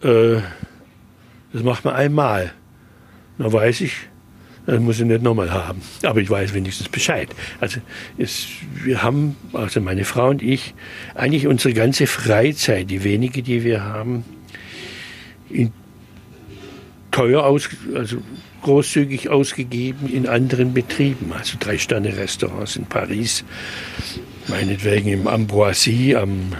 [0.02, 0.36] Äh,
[1.52, 2.52] das macht man einmal.
[3.36, 3.92] Da weiß ich,
[4.64, 5.82] das muss ich nicht nochmal haben.
[6.02, 7.28] Aber ich weiß wenigstens Bescheid.
[7.60, 7.80] Also
[8.16, 8.46] es,
[8.82, 10.72] wir haben, also meine Frau und ich,
[11.14, 14.24] eigentlich unsere ganze Freizeit, die wenige, die wir haben,
[15.50, 15.70] in
[17.10, 18.22] teuer aus, also
[18.62, 23.44] großzügig ausgegeben in anderen Betrieben, also Drei-Sterne-Restaurants in Paris,
[24.48, 26.52] meinetwegen im Ambroisie am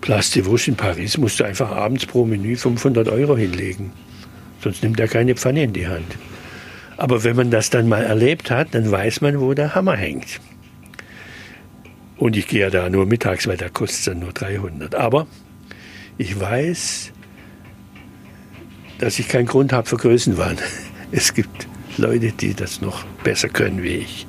[0.00, 3.92] Place de Vosges in Paris, musst du einfach abends pro Menü 500 Euro hinlegen.
[4.62, 6.16] Sonst nimmt er keine Pfanne in die Hand.
[6.96, 10.40] Aber wenn man das dann mal erlebt hat, dann weiß man, wo der Hammer hängt.
[12.16, 14.94] Und ich gehe ja da nur mittags, weil da kostet es dann nur 300.
[14.94, 15.26] Aber
[16.18, 17.12] ich weiß,
[18.98, 20.58] dass ich keinen Grund habe für Größenwahn.
[21.12, 24.26] Es gibt Leute, die das noch besser können wie ich.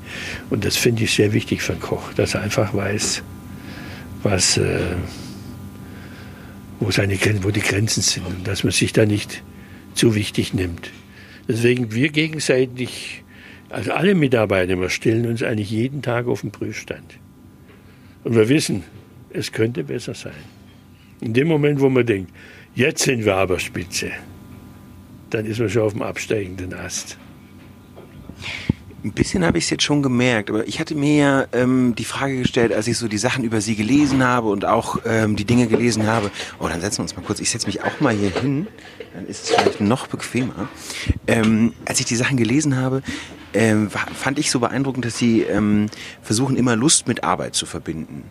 [0.50, 3.24] Und das finde ich sehr wichtig für einen Koch, dass er einfach weiß,
[4.22, 4.96] was, äh,
[6.80, 9.44] wo, seine, wo die Grenzen sind und dass man sich da nicht
[9.94, 10.90] zu wichtig nimmt.
[11.48, 13.24] Deswegen wir gegenseitig,
[13.70, 17.16] also alle Mitarbeiter, wir stellen uns eigentlich jeden Tag auf den Prüfstand.
[18.24, 18.84] Und wir wissen,
[19.32, 20.34] es könnte besser sein.
[21.22, 22.32] In dem Moment, wo man denkt,
[22.76, 24.12] jetzt sind wir aber spitze,
[25.34, 27.18] dann ist man schon auf dem absteigenden Ast.
[29.04, 32.06] Ein bisschen habe ich es jetzt schon gemerkt, aber ich hatte mir ja ähm, die
[32.06, 35.44] Frage gestellt, als ich so die Sachen über Sie gelesen habe und auch ähm, die
[35.44, 36.32] Dinge gelesen habe.
[36.60, 37.42] Oh, dann setzen wir uns mal kurz.
[37.42, 38.68] Ich setze mich auch mal hier hin,
[39.14, 40.70] dann ist es vielleicht noch bequemer.
[41.28, 43.02] Ähm, als ich die Sachen gelesen habe,
[43.54, 45.88] ähm, fand ich so beeindruckend, dass Sie ähm,
[46.22, 48.24] versuchen, immer Lust mit Arbeit zu verbinden.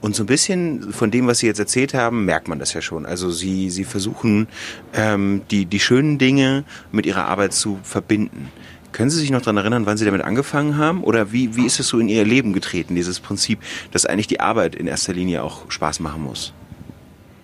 [0.00, 2.80] Und so ein bisschen von dem, was Sie jetzt erzählt haben, merkt man das ja
[2.80, 3.04] schon.
[3.04, 4.46] Also Sie, Sie versuchen,
[4.94, 8.50] ähm, die, die schönen Dinge mit Ihrer Arbeit zu verbinden.
[8.92, 11.02] Können Sie sich noch daran erinnern, wann Sie damit angefangen haben?
[11.02, 13.58] Oder wie, wie ist es so in Ihr Leben getreten, dieses Prinzip,
[13.90, 16.52] dass eigentlich die Arbeit in erster Linie auch Spaß machen muss?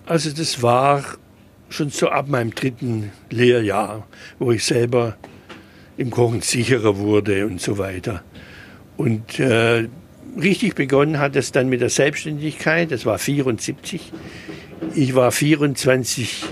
[0.07, 1.05] Also das war
[1.69, 4.07] schon so ab meinem dritten Lehrjahr,
[4.39, 5.17] wo ich selber
[5.97, 8.23] im Kochen sicherer wurde und so weiter.
[8.97, 9.89] Und äh,
[10.41, 12.91] richtig begonnen hat es dann mit der Selbstständigkeit.
[12.91, 14.13] Das war 74.
[14.95, 16.45] Ich war 24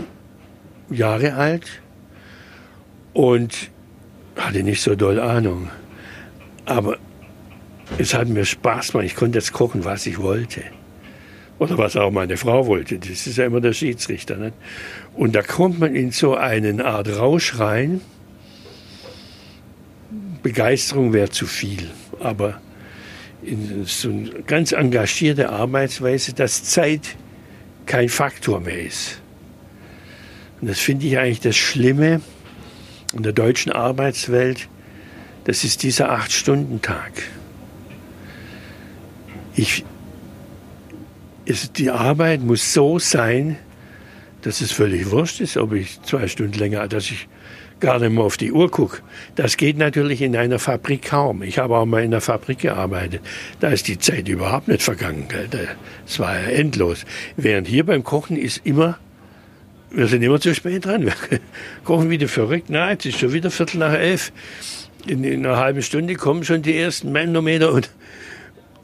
[0.90, 1.66] Jahre alt
[3.12, 3.70] und
[4.36, 5.68] hatte nicht so doll Ahnung.
[6.64, 6.98] Aber
[7.98, 9.06] es hat mir Spaß gemacht.
[9.06, 10.62] Ich konnte jetzt kochen, was ich wollte.
[11.58, 12.98] Oder was auch meine Frau wollte.
[12.98, 14.36] Das ist ja immer der Schiedsrichter.
[14.36, 14.54] Nicht?
[15.14, 18.00] Und da kommt man in so eine Art Rausch rein.
[20.42, 22.60] Begeisterung wäre zu viel, aber
[23.42, 27.16] in so eine ganz engagierte Arbeitsweise, dass Zeit
[27.86, 29.20] kein Faktor mehr ist.
[30.60, 32.20] Und das finde ich eigentlich das Schlimme
[33.14, 34.68] in der deutschen Arbeitswelt.
[35.44, 37.12] Das ist dieser Acht-Stunden-Tag.
[41.76, 43.58] Die Arbeit muss so sein,
[44.42, 47.28] dass es völlig wurscht ist, ob ich zwei Stunden länger, dass ich
[47.82, 49.02] gar nicht mehr auf die Uhr gucke.
[49.34, 51.42] Das geht natürlich in einer Fabrik kaum.
[51.42, 53.20] Ich habe auch mal in einer Fabrik gearbeitet.
[53.58, 55.26] Da ist die Zeit überhaupt nicht vergangen.
[56.06, 57.04] Es war ja endlos.
[57.36, 58.98] Während hier beim Kochen ist immer,
[59.90, 61.04] wir sind immer zu spät dran.
[61.06, 61.12] Wir
[61.84, 62.70] kochen wieder verrückt.
[62.70, 64.32] Nein, es ist schon wieder Viertel nach elf.
[65.06, 67.90] In, in einer halben Stunde kommen schon die ersten Manometer und,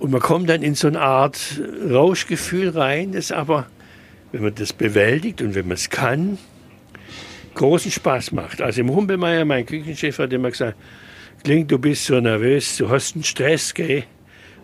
[0.00, 1.38] und man kommt dann in so eine Art
[1.88, 3.66] Rauschgefühl rein, das aber,
[4.32, 6.36] wenn man das bewältigt und wenn man es kann,
[7.54, 8.60] großen Spaß macht.
[8.60, 10.76] Also im Humpelmeier, mein Küchenchef, hat immer gesagt,
[11.44, 14.04] klingt, du bist so nervös, du hast einen Stress, gell?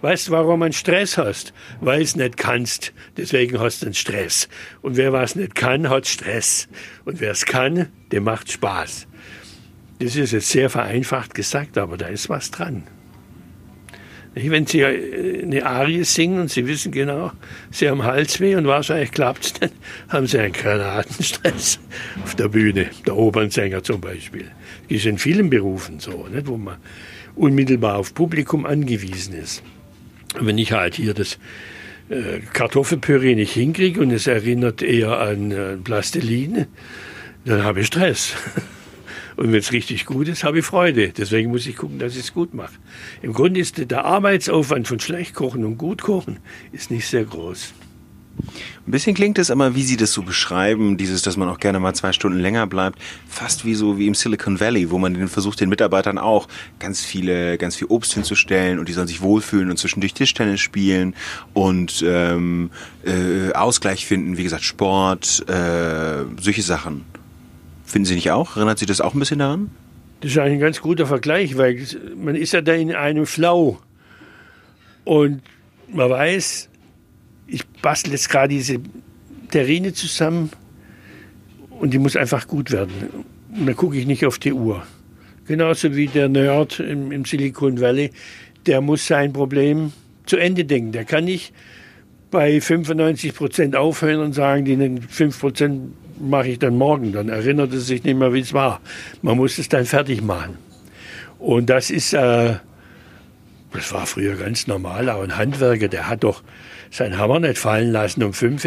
[0.03, 1.55] Weißt du, warum du einen Stress hast?
[1.81, 2.93] Weil es nicht kannst.
[3.17, 4.51] Deswegen hast du einen Stress.
[4.83, 6.69] Und wer was nicht kann, hat Stress.
[7.07, 9.07] Und wer es kann, dem macht Spaß.
[10.01, 12.83] Das ist jetzt sehr vereinfacht gesagt, aber da ist was dran.
[14.35, 17.31] Wenn Sie äh, eine Arie singen und Sie wissen genau,
[17.71, 19.71] Sie haben Halsweh und wahrscheinlich klappt es dann,
[20.09, 21.79] haben Sie einen Granatenstress
[22.23, 24.51] auf der Bühne, der Opernsänger zum Beispiel.
[24.89, 26.77] Das ist in vielen Berufen so, nicht, wo man
[27.37, 29.63] unmittelbar auf Publikum angewiesen ist.
[30.41, 31.39] Wenn ich halt hier das
[32.09, 36.67] äh, Kartoffelpüree nicht hinkriege und es erinnert eher an äh, Plastilin,
[37.45, 38.35] dann habe ich Stress.
[39.37, 41.11] Und wenn es richtig gut ist, habe ich Freude.
[41.11, 42.75] Deswegen muss ich gucken, dass ich es gut mache.
[43.23, 46.39] Im Grunde ist der Arbeitsaufwand von schlecht kochen und gut kochen
[46.73, 47.75] ist nicht sehr groß.
[48.87, 51.81] Ein bisschen klingt es aber, wie Sie das so beschreiben, dieses, dass man auch gerne
[51.81, 55.61] mal zwei Stunden länger bleibt, fast wie so wie im Silicon Valley, wo man versucht,
[55.61, 59.79] den Mitarbeitern auch ganz viele, ganz viel Obst hinzustellen und die sollen sich wohlfühlen und
[59.79, 61.15] zwischendurch Tischtennis spielen
[61.55, 62.71] und ähm,
[63.05, 67.14] äh, Ausgleich finden, wie gesagt, Sport, äh, solche Sachen.
[67.95, 68.57] Finden Sie nicht auch?
[68.57, 69.71] Erinnert sich das auch ein bisschen daran?
[70.21, 71.81] Das ist eigentlich ein ganz guter Vergleich, weil
[72.17, 73.79] man ist ja da in einem Flow.
[75.05, 75.43] Und
[75.93, 76.71] man weiß,
[77.47, 78.81] ich bastel jetzt gerade diese
[79.53, 80.51] Terrine zusammen
[81.71, 82.91] und die muss einfach gut werden.
[83.57, 84.83] Und dann gucke ich nicht auf die Uhr.
[85.47, 88.11] Genauso wie der Nerd im, im Silicon Valley,
[88.67, 89.93] der muss sein Problem
[90.27, 90.91] zu Ende denken.
[90.91, 91.55] Der kann nicht
[92.33, 97.13] bei 95 Prozent aufhören und sagen, die 5 Prozent mache ich dann morgen.
[97.13, 98.81] Dann erinnert es sich nicht mehr, wie es war.
[99.23, 100.59] Man muss es dann fertig machen.
[101.39, 102.55] Und das ist, äh,
[103.73, 105.11] das war früher ganz normal.
[105.11, 106.43] Auch ein Handwerker, der hat doch
[106.91, 108.65] seinen Hammer nicht fallen lassen um fünf,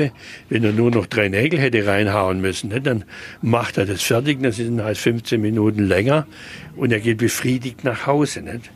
[0.50, 2.70] wenn er nur noch drei Nägel hätte reinhauen müssen.
[2.70, 2.82] Ne?
[2.82, 3.06] Dann
[3.42, 6.28] macht er das fertig, das sind halt 15 Minuten länger
[6.76, 8.42] und er geht befriedigt nach Hause.
[8.42, 8.70] Nicht?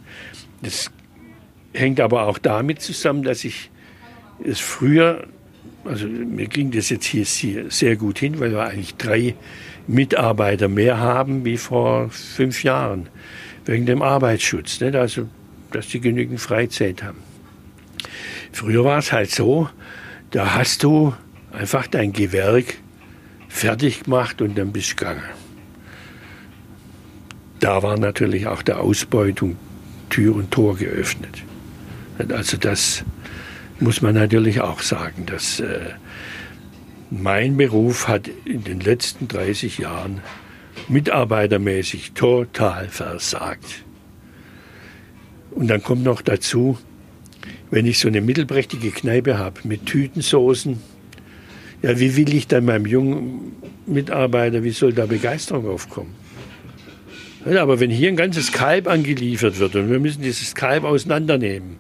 [0.61, 0.89] Das
[1.74, 3.69] hängt aber auch damit zusammen, dass ich
[4.43, 5.28] es früher
[5.86, 9.36] also mir ging das jetzt hier sehr gut hin, weil wir eigentlich drei
[9.88, 13.10] Mitarbeiter mehr haben wie vor fünf Jahren
[13.66, 14.80] wegen dem Arbeitsschutz.
[14.80, 14.96] Nicht?
[14.96, 15.28] Also,
[15.72, 17.20] dass die genügend Freizeit haben.
[18.52, 19.70] Früher war es halt so,
[20.32, 21.14] da hast du
[21.52, 22.78] einfach dein Gewerk
[23.48, 25.24] fertig gemacht und dann bist du gegangen.
[27.60, 29.58] Da war natürlich auch der Ausbeutung
[30.10, 31.44] Tür und Tor geöffnet.
[32.30, 33.04] Also das
[33.82, 35.80] muss man natürlich auch sagen, dass äh,
[37.10, 40.22] mein Beruf hat in den letzten 30 Jahren
[40.88, 43.84] mitarbeitermäßig total versagt.
[45.52, 46.78] Und dann kommt noch dazu,
[47.70, 50.80] wenn ich so eine mittelprächtige Kneipe habe mit Tütensoßen,
[51.82, 53.54] ja, wie will ich dann meinem jungen
[53.88, 56.14] Mitarbeiter, wie soll da Begeisterung aufkommen?
[57.46, 61.78] Aber wenn hier ein ganzes Kalb angeliefert wird und wir müssen dieses Kalb auseinandernehmen,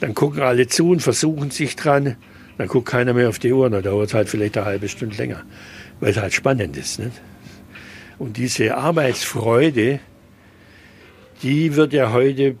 [0.00, 2.16] dann gucken alle zu und versuchen sich dran.
[2.58, 3.70] Dann guckt keiner mehr auf die Uhr.
[3.70, 5.42] Dann dauert es halt vielleicht eine halbe Stunde länger,
[6.00, 6.98] weil es halt spannend ist.
[6.98, 7.20] Nicht?
[8.18, 10.00] Und diese Arbeitsfreude,
[11.42, 12.56] die wird ja heute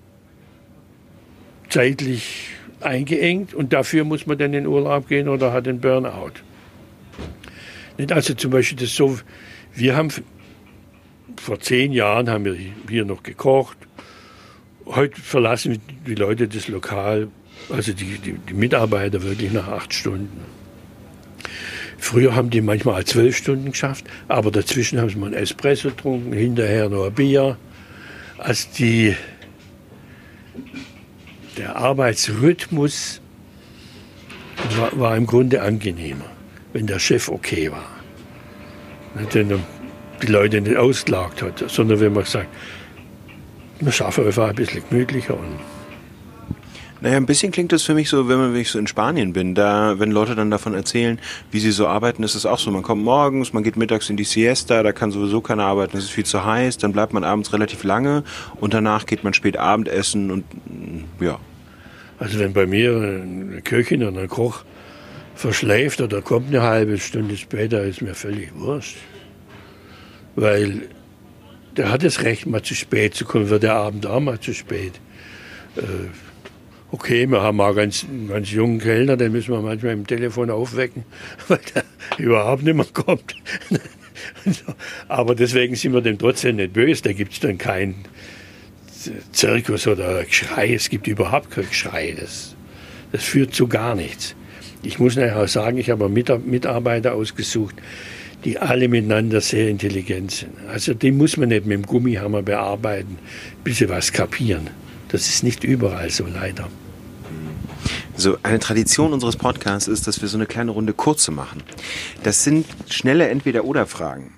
[1.68, 6.32] zeitlich eingeengt und dafür muss man dann in Urlaub gehen oder hat einen Burnout.
[7.98, 9.18] Nicht also zum Beispiel das so,
[9.74, 10.08] wir haben
[11.38, 12.56] vor zehn Jahren haben wir
[12.88, 13.76] hier noch gekocht,
[14.94, 17.28] heute verlassen die Leute das Lokal,
[17.68, 20.40] also die, die, die Mitarbeiter wirklich nach acht Stunden.
[21.98, 26.32] Früher haben die manchmal zwölf Stunden geschafft, aber dazwischen haben sie mal ein Espresso getrunken,
[26.32, 27.58] hinterher noch ein Bier.
[28.38, 29.14] Also die,
[31.58, 33.20] der Arbeitsrhythmus
[34.76, 36.24] war, war im Grunde angenehmer,
[36.72, 37.84] wenn der Chef okay war.
[39.14, 39.60] Wenn
[40.22, 42.48] die Leute nicht ausgelagt hat, sondern wenn man sagt,
[43.80, 45.58] wir schaffen einfach ein bisschen gemütlicher und
[47.02, 49.32] naja, ein bisschen klingt das für mich so, wenn, man, wenn ich so in Spanien
[49.32, 51.18] bin, da, wenn Leute dann davon erzählen,
[51.50, 52.70] wie sie so arbeiten, ist es auch so.
[52.70, 56.04] Man kommt morgens, man geht mittags in die Siesta, da kann sowieso keiner arbeiten, es
[56.04, 58.22] ist viel zu heiß, dann bleibt man abends relativ lange
[58.56, 61.38] und danach geht man spät Abendessen und mm, ja.
[62.18, 64.64] Also wenn bei mir eine Köchin oder ein Koch
[65.34, 68.98] verschläft oder kommt eine halbe Stunde später, ist mir völlig wurscht.
[70.36, 70.82] Weil
[71.80, 74.52] der hat das Recht, mal zu spät zu kommen, wird der Abend auch mal zu
[74.52, 75.00] spät.
[75.76, 75.80] Äh,
[76.90, 81.04] okay, wir haben auch ganz, ganz jungen Kellner, den müssen wir manchmal im Telefon aufwecken,
[81.48, 81.84] weil der
[82.18, 83.34] überhaupt nicht mehr kommt.
[85.08, 87.02] Aber deswegen sind wir dem trotzdem nicht böse.
[87.02, 88.04] Da gibt es dann keinen
[89.32, 90.74] Zirkus oder Geschrei.
[90.74, 92.14] Es gibt überhaupt kein Geschrei.
[92.20, 92.56] Das,
[93.10, 94.36] das führt zu gar nichts.
[94.82, 97.76] Ich muss nachher auch sagen, ich habe Mitarbeiter ausgesucht,
[98.44, 100.52] die alle miteinander sehr intelligent sind.
[100.68, 103.18] Also die muss man nicht mit dem Gummihammer bearbeiten,
[103.64, 104.70] bis sie was kapieren.
[105.08, 106.68] Das ist nicht überall so, leider.
[108.16, 111.62] So, eine Tradition unseres Podcasts ist, dass wir so eine kleine Runde kurze machen.
[112.22, 114.34] Das sind schnelle Entweder-Oder-Fragen.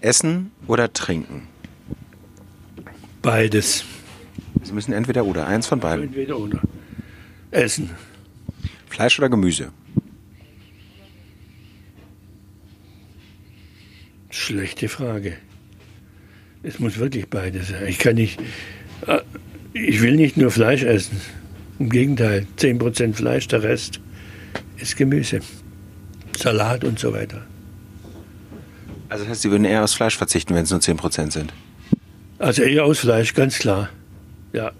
[0.00, 1.48] Essen oder trinken?
[3.20, 3.84] Beides.
[4.62, 6.04] Sie müssen entweder oder, eins von beiden.
[6.04, 6.60] Entweder oder.
[7.50, 7.90] Essen.
[8.88, 9.70] Fleisch oder Gemüse?
[14.32, 15.34] Schlechte Frage.
[16.62, 17.86] Es muss wirklich beides sein.
[17.86, 18.40] Ich kann nicht.
[19.06, 19.20] Äh,
[19.74, 21.20] ich will nicht nur Fleisch essen.
[21.78, 24.00] Im Gegenteil, 10% Fleisch, der Rest
[24.78, 25.40] ist Gemüse.
[26.36, 27.42] Salat und so weiter.
[29.10, 31.52] Also das heißt, Sie würden eher aus Fleisch verzichten, wenn es nur 10% sind?
[32.38, 33.90] Also eher aus Fleisch, ganz klar.
[34.54, 34.72] Ja.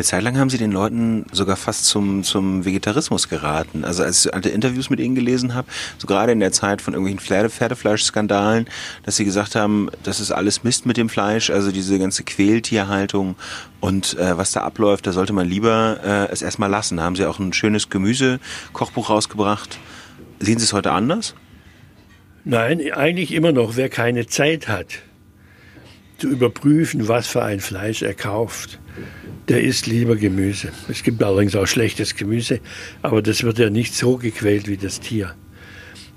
[0.00, 3.84] Eine Zeit lang haben Sie den Leuten sogar fast zum, zum Vegetarismus geraten.
[3.84, 6.94] Also als ich alte Interviews mit Ihnen gelesen habe, so gerade in der Zeit von
[6.94, 8.66] irgendwelchen Pferde Pferdefleischskandalen,
[9.02, 13.36] dass Sie gesagt haben, das ist alles Mist mit dem Fleisch, also diese ganze Quältierhaltung
[13.80, 16.96] und äh, was da abläuft, da sollte man lieber äh, es erstmal lassen.
[16.96, 19.78] Da haben Sie auch ein schönes Gemüse-Kochbuch rausgebracht.
[20.38, 21.34] Sehen Sie es heute anders?
[22.46, 23.76] Nein, eigentlich immer noch.
[23.76, 24.86] Wer keine Zeit hat,
[26.16, 28.78] zu überprüfen, was für ein Fleisch er kauft,
[29.50, 30.70] der isst lieber Gemüse.
[30.88, 32.60] Es gibt allerdings auch schlechtes Gemüse,
[33.02, 35.34] aber das wird ja nicht so gequält wie das Tier.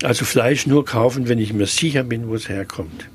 [0.04, 3.10] Also Fleisch nur kaufen, wenn ich mir sicher bin, wo es herkommt.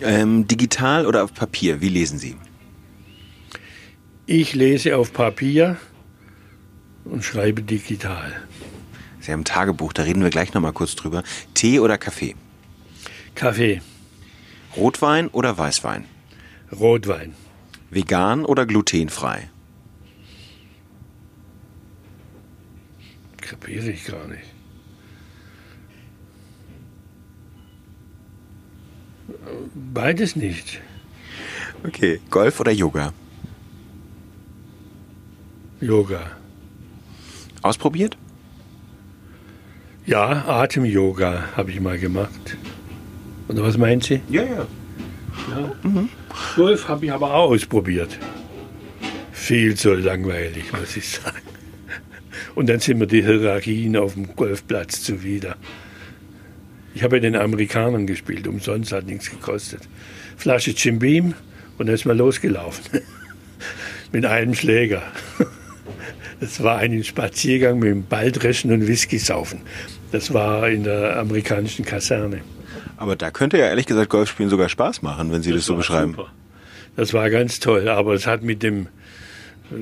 [0.00, 1.82] Ähm, digital oder auf Papier?
[1.82, 2.36] Wie lesen Sie?
[4.24, 5.76] Ich lese auf Papier
[7.04, 8.32] und schreibe digital.
[9.20, 11.22] Sie haben ein Tagebuch, da reden wir gleich nochmal kurz drüber.
[11.52, 12.34] Tee oder Kaffee?
[13.34, 13.82] Kaffee.
[14.74, 16.06] Rotwein oder Weißwein?
[16.72, 17.34] Rotwein.
[17.90, 19.50] Vegan oder glutenfrei?
[23.40, 24.44] Kapiere ich gar nicht.
[29.74, 30.80] Beides nicht.
[31.84, 33.12] Okay, Golf oder Yoga?
[35.80, 36.30] Yoga.
[37.62, 38.16] Ausprobiert?
[40.06, 42.56] Ja, Atem-Yoga habe ich mal gemacht.
[43.48, 44.20] Oder was meint Sie?
[44.28, 44.66] Ja, ja.
[45.48, 45.72] Ja.
[45.88, 46.08] Mhm.
[46.56, 48.18] Golf habe ich aber auch ausprobiert.
[49.32, 51.40] Viel zu langweilig, muss ich sagen.
[52.54, 55.56] Und dann sind mir die Hierarchien auf dem Golfplatz zuwider.
[56.94, 59.82] Ich habe ja den Amerikanern gespielt, umsonst hat nichts gekostet.
[60.36, 61.34] Flasche Jim Beam
[61.78, 62.84] und dann ist man losgelaufen.
[64.12, 65.02] mit einem Schläger.
[66.40, 69.60] Das war ein Spaziergang mit dem Balldreschen und Whisky saufen.
[70.10, 72.40] Das war in der amerikanischen Kaserne.
[73.00, 75.76] Aber da könnte ja ehrlich gesagt Golfspielen sogar Spaß machen, wenn Sie das, das so
[75.76, 76.12] beschreiben.
[76.12, 76.30] Super.
[76.96, 78.88] Das war ganz toll, aber es hat mit dem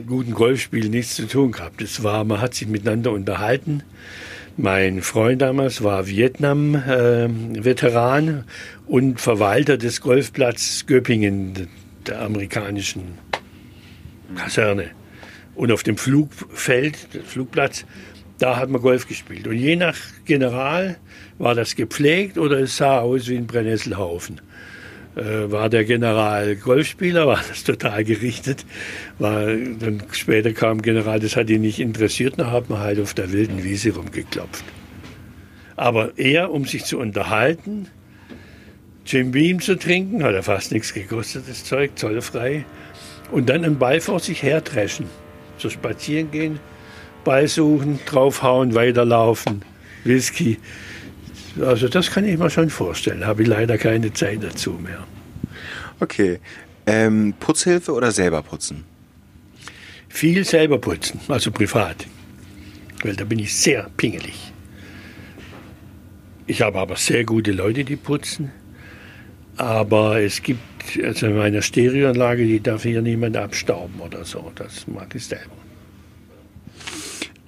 [0.07, 1.83] guten Golfspiel nichts zu tun gehabt.
[1.83, 3.83] Es war, man hat sich miteinander unterhalten.
[4.57, 8.43] Mein Freund damals war Vietnam-Veteran äh,
[8.87, 11.67] und Verwalter des Golfplatzes Göppingen,
[12.07, 13.19] der amerikanischen
[14.37, 14.91] Kaserne.
[15.57, 16.97] Und auf dem Flugfeld,
[17.27, 17.85] Flugplatz,
[18.39, 19.47] da hat man Golf gespielt.
[19.47, 20.97] Und je nach General
[21.39, 24.41] war das gepflegt oder es sah aus wie ein Brennnesselhaufen.
[25.17, 28.65] Äh, war der General Golfspieler, war das total gerichtet.
[29.19, 33.15] War, dann später kam General, das hat ihn nicht interessiert, dann hat man halt auf
[33.15, 34.65] der wilden Wiese rumgeklopft.
[35.75, 37.89] Aber er, um sich zu unterhalten,
[39.07, 42.65] Jim Beam zu trinken, hat er fast nichts gekostet, das Zeug, zollfrei.
[43.31, 45.07] Und dann einen Ball vor sich her dreschen.
[45.57, 46.61] So spazieren gehen,
[47.25, 49.63] Ball suchen, draufhauen, weiterlaufen,
[50.05, 50.59] Whisky.
[51.61, 53.27] Also das kann ich mir schon vorstellen.
[53.27, 55.07] Habe ich leider keine Zeit dazu mehr.
[56.01, 56.39] Okay.
[56.87, 58.85] Ähm, Putzhilfe oder selber putzen?
[60.19, 62.07] viel selber putzen, also privat.
[63.05, 64.53] Weil da bin ich sehr pingelig.
[66.47, 68.51] Ich habe aber sehr gute Leute, die putzen.
[69.57, 70.61] Aber es gibt,
[71.05, 74.51] also in meiner Stereoanlage, die darf hier niemand abstauben oder so.
[74.57, 75.57] Das mag ich selber.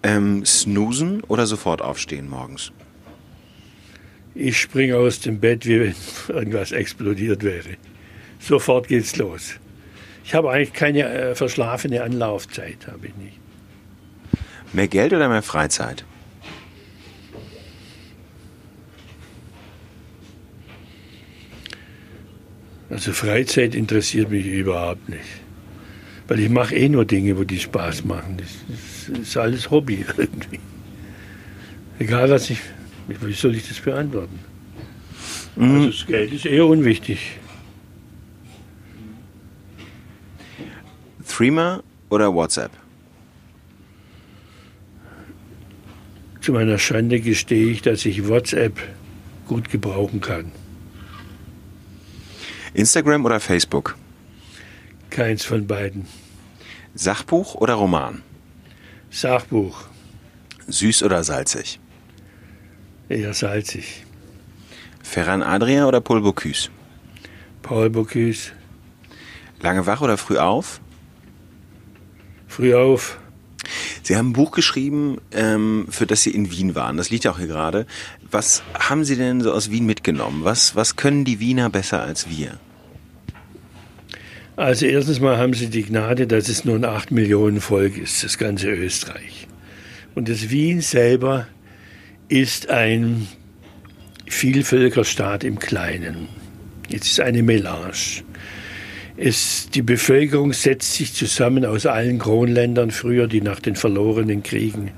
[0.03, 2.73] Ähm, snoosen oder sofort aufstehen morgens?
[4.35, 5.95] Ich springe aus dem Bett, wie wenn
[6.29, 7.77] irgendwas explodiert wäre.
[8.39, 9.55] Sofort geht's los.
[10.25, 13.39] Ich habe eigentlich keine äh, verschlafene Anlaufzeit, habe ich nicht.
[14.73, 16.05] Mehr Geld oder mehr Freizeit?
[22.89, 25.21] Also Freizeit interessiert mich überhaupt nicht.
[26.31, 28.39] Weil ich mache eh nur Dinge, wo die Spaß machen.
[28.39, 30.61] Das ist alles Hobby irgendwie.
[31.99, 32.61] Egal was ich.
[33.09, 34.39] Wie soll ich das beantworten?
[35.57, 35.75] Mhm.
[35.75, 37.33] Also das Geld ist eher unwichtig.
[41.27, 42.71] Threema oder WhatsApp?
[46.43, 48.79] Zu meiner Schande gestehe ich, dass ich WhatsApp
[49.49, 50.53] gut gebrauchen kann.
[52.73, 53.97] Instagram oder Facebook?
[55.11, 56.07] Keins von beiden.
[56.95, 58.23] Sachbuch oder Roman?
[59.11, 59.85] Sachbuch.
[60.67, 61.81] Süß oder salzig?
[63.09, 64.05] Eher salzig.
[65.03, 66.71] Ferran Adria oder Paul Bocuse?
[67.63, 68.53] Paul Bocuse.
[69.61, 70.81] Lange wach oder früh auf?
[72.49, 73.19] Früh auf.
[74.03, 76.97] Sie haben ein Buch geschrieben, ähm, für das Sie in Wien waren.
[76.97, 77.87] Das liegt ja auch hier gerade.
[78.31, 80.45] Was haben Sie denn so aus Wien mitgenommen?
[80.45, 82.59] Was, was können die Wiener besser als wir?
[84.61, 88.37] Also erstens mal haben sie die Gnade, dass es ein 8 Millionen Volk ist, das
[88.37, 89.49] ganze Österreich.
[90.15, 91.47] Und das Wien selber
[92.29, 93.27] ist ein
[94.27, 96.29] Vielvölkerstaat im Kleinen.
[96.93, 98.21] Es ist eine Melange.
[99.17, 104.91] Es, die Bevölkerung setzt sich zusammen aus allen Kronländern früher, die nach den verlorenen Kriegen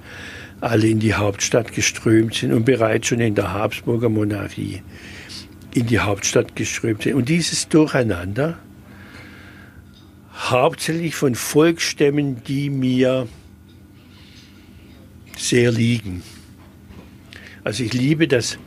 [0.61, 4.83] alle in die Hauptstadt geströmt sind und bereits schon in der Habsburger Monarchie
[5.73, 7.15] in die Hauptstadt geströmt sind.
[7.15, 8.59] Und dieses Durcheinander,
[10.35, 13.29] hauptsächlich von Volksstämmen, die mir
[15.37, 16.23] sehr liegen.
[17.65, 18.59] Also ich liebe das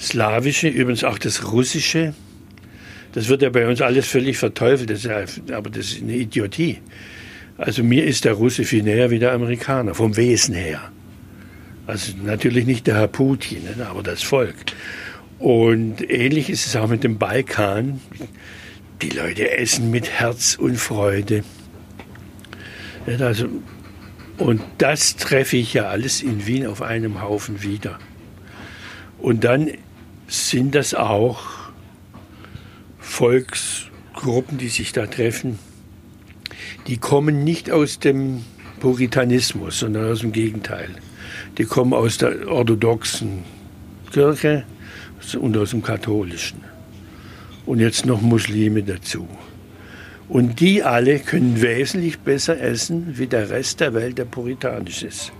[0.00, 2.14] Slawische, übrigens auch das Russische,
[3.12, 6.78] das wird ja bei uns alles völlig verteufelt, das ja, aber das ist eine Idiotie.
[7.56, 10.92] Also mir ist der Russe viel näher wie der Amerikaner, vom Wesen her.
[11.86, 14.54] Also natürlich nicht der Herr Putin, ne, aber das Volk.
[15.38, 18.00] Und ähnlich ist es auch mit dem Balkan.
[19.00, 21.44] Die Leute essen mit Herz und Freude.
[23.06, 23.48] Also,
[24.38, 27.98] und das treffe ich ja alles in Wien auf einem Haufen wieder.
[29.18, 29.70] Und dann
[30.26, 31.40] sind das auch
[32.98, 35.58] Volksgruppen, die sich da treffen,
[36.86, 38.44] die kommen nicht aus dem
[38.80, 40.90] Puritanismus, sondern aus dem Gegenteil.
[41.56, 43.44] Die kommen aus der orthodoxen
[44.12, 44.64] Kirche
[45.40, 46.62] und aus dem katholischen.
[47.68, 49.28] Und jetzt noch Muslime dazu.
[50.26, 55.32] Und die alle können wesentlich besser essen wie der Rest der Welt, der puritanisch ist.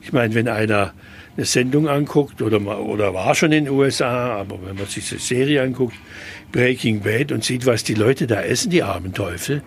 [0.00, 0.92] Ich meine, wenn einer
[1.36, 5.18] eine Sendung anguckt oder, oder war schon in den USA, aber wenn man sich eine
[5.18, 5.96] Serie anguckt,
[6.52, 9.62] Breaking Bad und sieht, was die Leute da essen, die armen Teufel,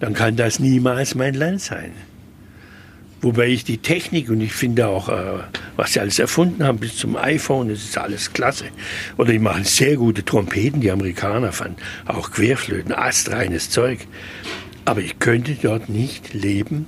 [0.00, 1.92] dann kann das niemals mein Land sein.
[3.26, 5.40] Wobei ich die Technik und ich finde auch, äh,
[5.74, 8.66] was sie alles erfunden haben, bis zum iPhone, das ist alles klasse.
[9.16, 11.74] Oder die machen sehr gute Trompeten, die Amerikaner fanden,
[12.06, 13.98] auch Querflöten, astreines Zeug.
[14.84, 16.86] Aber ich könnte dort nicht leben,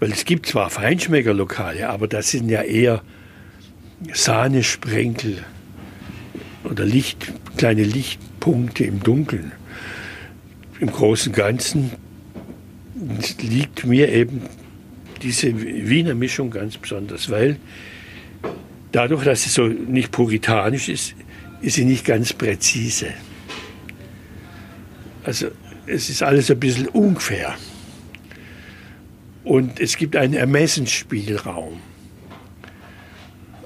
[0.00, 3.00] weil es gibt zwar Feinschmeckerlokale, aber das sind ja eher
[4.12, 5.46] Sahnesprenkel
[6.64, 9.52] oder Licht, kleine Lichtpunkte im Dunkeln.
[10.78, 11.92] Im Großen und Ganzen
[13.40, 14.42] liegt mir eben
[15.24, 17.56] diese Wiener Mischung ganz besonders, weil
[18.92, 21.14] dadurch, dass sie so nicht puritanisch ist,
[21.60, 23.08] ist sie nicht ganz präzise.
[25.24, 25.48] Also
[25.86, 27.54] es ist alles ein bisschen ungefähr.
[29.42, 31.80] Und es gibt einen Ermessensspielraum.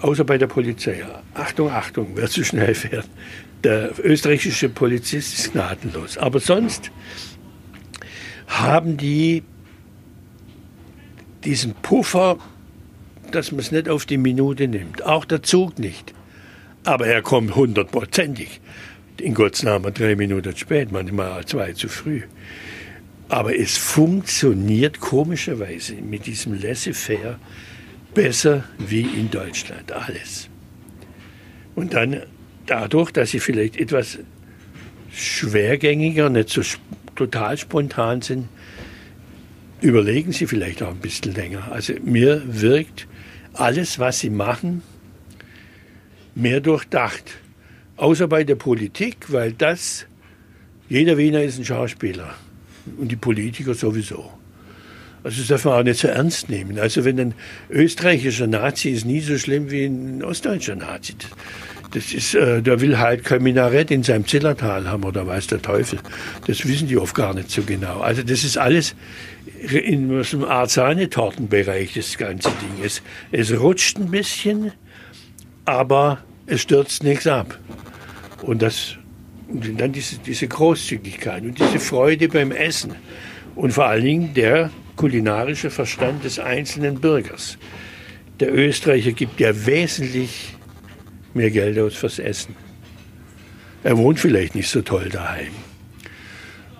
[0.00, 1.04] Außer bei der Polizei.
[1.34, 3.08] Achtung, Achtung, wer zu schnell fährt.
[3.64, 6.16] Der österreichische Polizist ist gnadenlos.
[6.18, 6.92] Aber sonst
[8.46, 9.42] haben die
[11.44, 12.38] diesen Puffer,
[13.30, 15.04] dass man es nicht auf die Minute nimmt.
[15.04, 16.14] Auch der Zug nicht.
[16.84, 18.60] Aber er kommt hundertprozentig.
[19.20, 22.22] In Gottes Namen drei Minuten spät, manchmal zwei zu früh.
[23.28, 27.38] Aber es funktioniert komischerweise mit diesem Laissez-faire
[28.14, 29.92] besser wie in Deutschland.
[29.92, 30.48] Alles.
[31.74, 32.22] Und dann
[32.66, 34.18] dadurch, dass sie vielleicht etwas
[35.12, 36.62] schwergängiger, nicht so
[37.16, 38.48] total spontan sind,
[39.80, 41.70] überlegen Sie vielleicht auch ein bisschen länger.
[41.70, 43.06] Also mir wirkt
[43.52, 44.82] alles, was Sie machen,
[46.34, 47.24] mehr durchdacht.
[47.96, 50.06] Außer bei der Politik, weil das,
[50.88, 52.34] jeder Wiener ist ein Schauspieler
[52.96, 54.32] und die Politiker sowieso.
[55.24, 56.78] Also das darf man auch nicht so ernst nehmen.
[56.78, 57.34] Also wenn ein
[57.70, 61.14] österreichischer Nazi ist nie so schlimm wie ein ostdeutscher Nazi.
[61.92, 65.62] Das ist, äh, der will halt kein Minarett in seinem Zillertal haben oder weiß der
[65.62, 65.98] Teufel.
[66.46, 68.00] Das wissen die oft gar nicht so genau.
[68.00, 68.94] Also das ist alles
[69.60, 72.84] in so einem Art Sahnetortenbereich, das ganze Ding.
[72.84, 73.02] Es,
[73.32, 74.72] es rutscht ein bisschen,
[75.64, 77.58] aber es stürzt nichts ab.
[78.42, 78.96] Und das,
[79.48, 82.94] und dann diese, diese Großzügigkeit und diese Freude beim Essen.
[83.54, 87.56] Und vor allen Dingen der kulinarische Verstand des einzelnen Bürgers.
[88.40, 90.54] Der Österreicher gibt ja wesentlich
[91.32, 92.54] mehr Geld aus fürs Essen.
[93.84, 95.52] Er wohnt vielleicht nicht so toll daheim.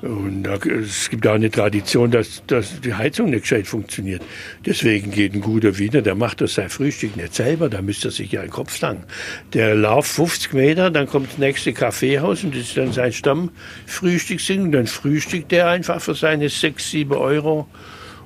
[0.03, 4.23] Und es gibt auch eine Tradition, dass, dass die Heizung nicht gescheit funktioniert.
[4.65, 8.13] Deswegen geht ein guter Wiener, der macht das sein Frühstück nicht selber, da müsste er
[8.13, 9.05] sich ja einen Kopf lang.
[9.55, 14.41] Der lauft 50 Meter, dann kommt das nächste Kaffeehaus und das ist dann sein Stammfrühstück
[14.51, 17.67] und dann frühstückt er einfach für seine 6, 7 Euro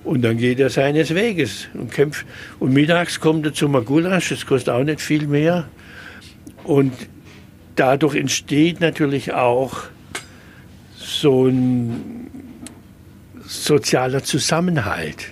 [0.05, 2.27] und dann geht er seines Weges und kämpft.
[2.59, 5.69] Und mittags kommt er zum Gulasch, das kostet auch nicht viel mehr.
[6.65, 6.93] Und
[7.77, 9.85] dadurch entsteht natürlich auch
[10.97, 12.31] so ein
[13.45, 15.29] sozialer Zusammenhalt.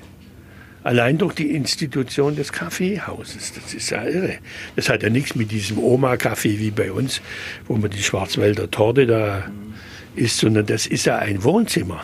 [0.82, 3.52] Allein durch die Institution des Kaffeehauses.
[3.52, 4.38] Das ist ja irre.
[4.76, 7.20] Das hat ja nichts mit diesem Oma-Kaffee wie bei uns,
[7.66, 9.50] wo man die Schwarzwälder Torte da
[10.16, 12.02] isst, sondern das ist ja ein Wohnzimmer.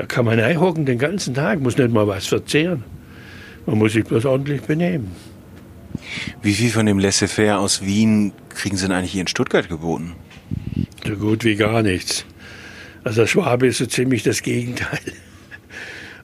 [0.00, 2.84] Da kann man einhocken den ganzen Tag, muss nicht mal was verzehren.
[3.66, 5.10] Man muss sich bloß ordentlich benehmen.
[6.40, 10.14] Wie viel von dem Laissez-faire aus Wien kriegen Sie denn eigentlich hier in Stuttgart geboten?
[11.06, 12.24] So gut wie gar nichts.
[13.04, 15.00] Also Schwabe ist so ziemlich das Gegenteil.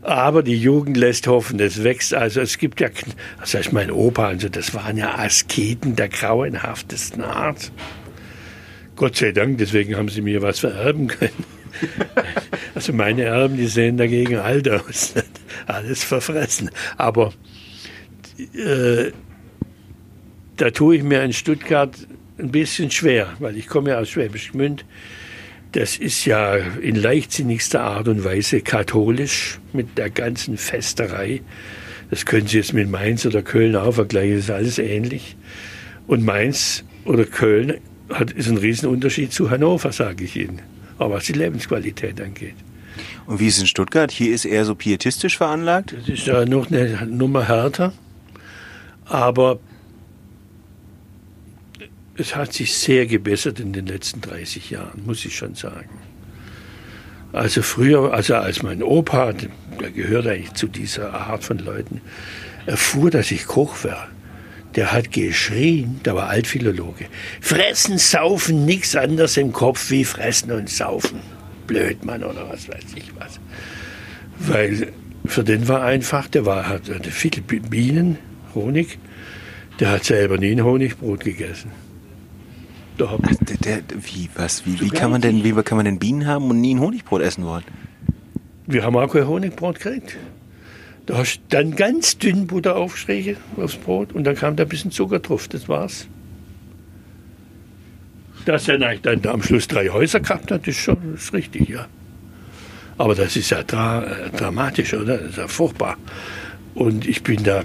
[0.00, 2.14] Aber die Jugend lässt hoffen, es wächst.
[2.14, 2.88] Also es gibt ja,
[3.38, 7.70] das heißt mein Opa, also das waren ja Asketen der grauenhaftesten Art.
[8.94, 11.44] Gott sei Dank, deswegen haben sie mir was vererben können.
[12.74, 15.14] Also meine Erben, die sehen dagegen alt aus.
[15.66, 16.70] Alles verfressen.
[16.98, 17.32] Aber
[18.54, 19.12] äh,
[20.56, 21.96] da tue ich mir in Stuttgart
[22.38, 24.84] ein bisschen schwer, weil ich komme ja aus Schwäbisch Gmünd.
[25.72, 31.42] Das ist ja in leichtsinnigster Art und Weise katholisch mit der ganzen Festerei.
[32.10, 35.36] Das können Sie jetzt mit Mainz oder Köln auch vergleichen, das ist alles ähnlich.
[36.06, 37.74] Und Mainz oder Köln
[38.10, 40.62] hat, ist ein Riesenunterschied zu Hannover, sage ich Ihnen,
[40.98, 42.56] auch was die Lebensqualität angeht.
[43.26, 44.10] Und wie ist es in Stuttgart?
[44.10, 45.94] Hier ist eher so pietistisch veranlagt?
[45.98, 47.92] Das ist ja noch eine Nummer härter.
[49.04, 49.58] Aber
[52.16, 56.00] es hat sich sehr gebessert in den letzten 30 Jahren, muss ich schon sagen.
[57.32, 62.00] Also früher, also als mein Opa, der gehört eigentlich zu dieser Art von Leuten,
[62.64, 64.08] erfuhr, dass ich Koch war,
[64.76, 67.06] der hat geschrien, der war Altphilologe,
[67.40, 71.20] fressen, saufen, nichts anderes im Kopf wie fressen und saufen.
[71.66, 73.40] Blödmann oder was weiß ich was.
[74.38, 74.92] Weil
[75.24, 78.18] für den war einfach, der war, hatte viele Bienen,
[78.54, 78.98] Honig,
[79.80, 81.70] der hat selber nie ein Honigbrot gegessen.
[82.96, 83.18] Doch.
[83.20, 86.48] Der, der, wie, was, wie, wie, kann man denn, wie kann man denn Bienen haben
[86.48, 87.64] und nie ein Honigbrot essen wollen?
[88.66, 90.16] Wir haben auch kein Honigbrot gekriegt.
[91.06, 94.68] Da hast du dann ganz dünn Butter aufgestrichen aufs Brot und dann kam da ein
[94.68, 95.46] bisschen Zucker drauf.
[95.48, 96.08] Das war's.
[98.44, 101.86] Dass er dann am Schluss drei Häuser gehabt hat, ist schon ist richtig, ja.
[102.98, 105.18] Aber das ist ja dra äh, dramatisch, oder?
[105.18, 105.96] Das ist ja furchtbar.
[106.74, 107.62] Und ich bin da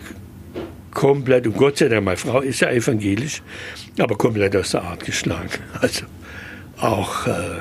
[0.91, 3.41] komplett, und Gott sei Dank, meine Frau ist ja evangelisch,
[3.97, 5.49] aber komplett aus der Art geschlagen.
[5.81, 6.05] Also
[6.79, 7.59] auch äh,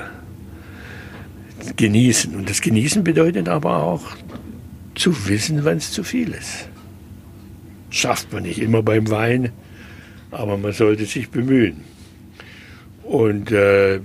[1.76, 2.34] genießen.
[2.34, 4.02] Und das Genießen bedeutet aber auch
[5.00, 6.68] zu wissen, wann es zu viel ist.
[7.88, 9.50] Schafft man nicht immer beim Wein,
[10.30, 11.78] aber man sollte sich bemühen.
[13.02, 14.00] Und äh,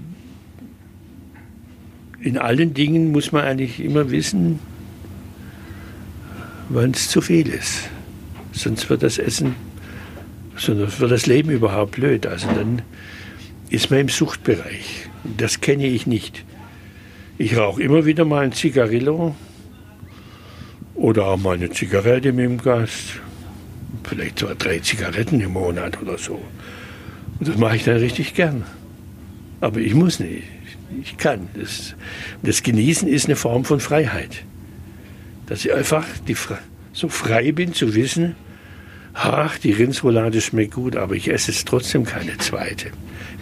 [2.21, 4.59] in allen Dingen muss man eigentlich immer wissen,
[6.69, 7.89] wann es zu viel ist.
[8.53, 9.55] Sonst wird das Essen,
[10.55, 12.25] sonst wird das Leben überhaupt blöd.
[12.25, 12.81] Also dann
[13.69, 15.09] ist man im Suchtbereich.
[15.37, 16.45] Das kenne ich nicht.
[17.37, 19.35] Ich rauche immer wieder mal ein Zigarillo
[20.95, 23.19] oder auch mal eine Zigarette mit dem Gast.
[24.03, 26.41] Vielleicht zwei, drei Zigaretten im Monat oder so.
[27.39, 28.63] Und das mache ich dann richtig gern.
[29.61, 30.43] Aber ich muss nicht.
[31.01, 31.49] Ich kann.
[31.53, 31.95] Das,
[32.43, 34.43] das Genießen ist eine Form von Freiheit.
[35.47, 36.35] Dass ich einfach die,
[36.93, 38.35] so frei bin zu wissen,
[39.13, 42.91] ach, die Rindsroulade schmeckt gut, aber ich esse es trotzdem keine zweite,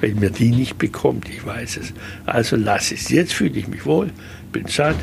[0.02, 1.94] weil mir die nicht bekommt, ich weiß es.
[2.26, 3.10] Also lass es.
[3.10, 4.10] Jetzt fühle ich mich wohl,
[4.52, 4.98] bin satt,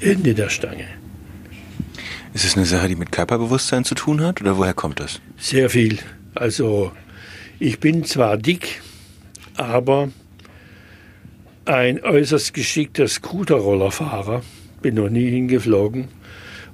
[0.00, 0.86] Ende der Stange.
[2.34, 5.20] Ist es eine Sache, die mit Körperbewusstsein zu tun hat oder woher kommt das?
[5.38, 6.00] Sehr viel.
[6.34, 6.90] Also
[7.60, 8.82] ich bin zwar dick,
[9.56, 10.08] aber
[11.64, 14.42] ein äußerst geschickter Scooterrollerfahrer.
[14.82, 16.08] Bin noch nie hingeflogen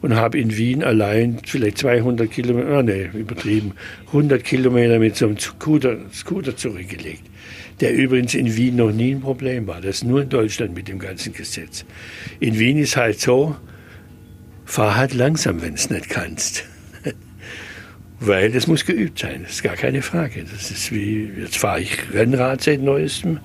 [0.01, 3.75] und habe in Wien allein vielleicht 200 Kilometer, oh nee, übertrieben,
[4.07, 7.25] 100 Kilometer mit so einem Scooter, Scooter zurückgelegt.
[7.81, 9.83] Der übrigens in Wien noch nie ein Problem war.
[9.83, 11.85] Das ist nur in Deutschland mit dem ganzen Gesetz.
[12.41, 13.57] In Wien ist halt so,
[14.71, 16.65] fahr halt langsam, wenn es nicht kannst.
[18.21, 20.45] Weil das muss geübt sein, das ist gar keine Frage.
[20.45, 23.41] Das ist wie, jetzt fahre ich Rennrad seit neuestem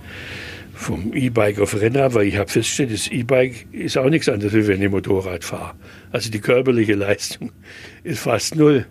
[0.74, 4.68] vom E-Bike auf Rennrad, weil ich habe festgestellt, das E-Bike ist auch nichts anderes, als
[4.68, 5.74] wenn ich Motorrad fahre.
[6.12, 7.54] Also die körperliche Leistung
[8.04, 8.86] ist fast null.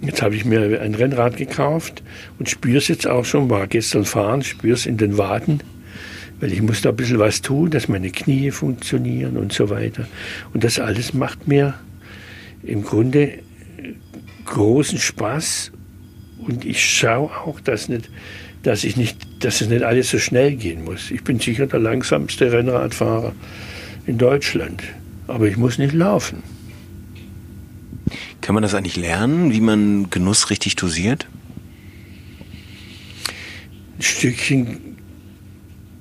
[0.00, 2.02] Jetzt habe ich mir ein Rennrad gekauft
[2.38, 5.62] und spüre es jetzt auch schon, war gestern fahren, spüre es in den Waden,
[6.40, 10.06] weil ich muss da ein bisschen was tun, dass meine Knie funktionieren und so weiter.
[10.52, 11.74] Und das alles macht mir
[12.62, 13.38] im Grunde
[14.44, 15.72] großen Spaß
[16.38, 18.10] und ich schaue auch, dass nicht
[18.66, 21.12] dass ich nicht, dass es nicht alles so schnell gehen muss.
[21.12, 23.32] Ich bin sicher der langsamste Rennradfahrer
[24.06, 24.82] in Deutschland,
[25.28, 26.42] aber ich muss nicht laufen.
[28.40, 31.28] Kann man das eigentlich lernen, wie man Genuss richtig dosiert?
[33.98, 34.85] Ein Stückchen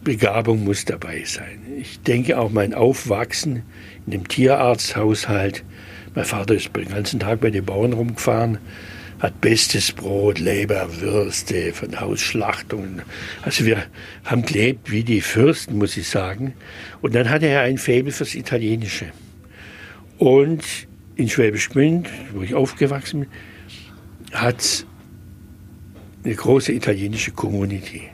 [0.05, 1.59] Begabung muss dabei sein.
[1.77, 3.63] Ich denke auch mein Aufwachsen
[4.05, 5.65] in dem Tierarzthaushalt.
[6.13, 8.59] Mein Vater ist den ganzen Tag bei den Bauern rumgefahren
[9.19, 13.01] hat bestes Brot, Leberwürste von Hausschlachtungen.
[13.41, 13.83] Also wir
[14.23, 16.53] haben gelebt wie die Fürsten, muss ich sagen.
[17.01, 19.07] Und dann hatte er ein Faible fürs Italienische.
[20.17, 20.63] Und
[21.15, 23.29] in Schwäbisch Gmünd, wo ich aufgewachsen bin,
[24.39, 24.85] hat
[26.23, 28.09] eine große italienische Community.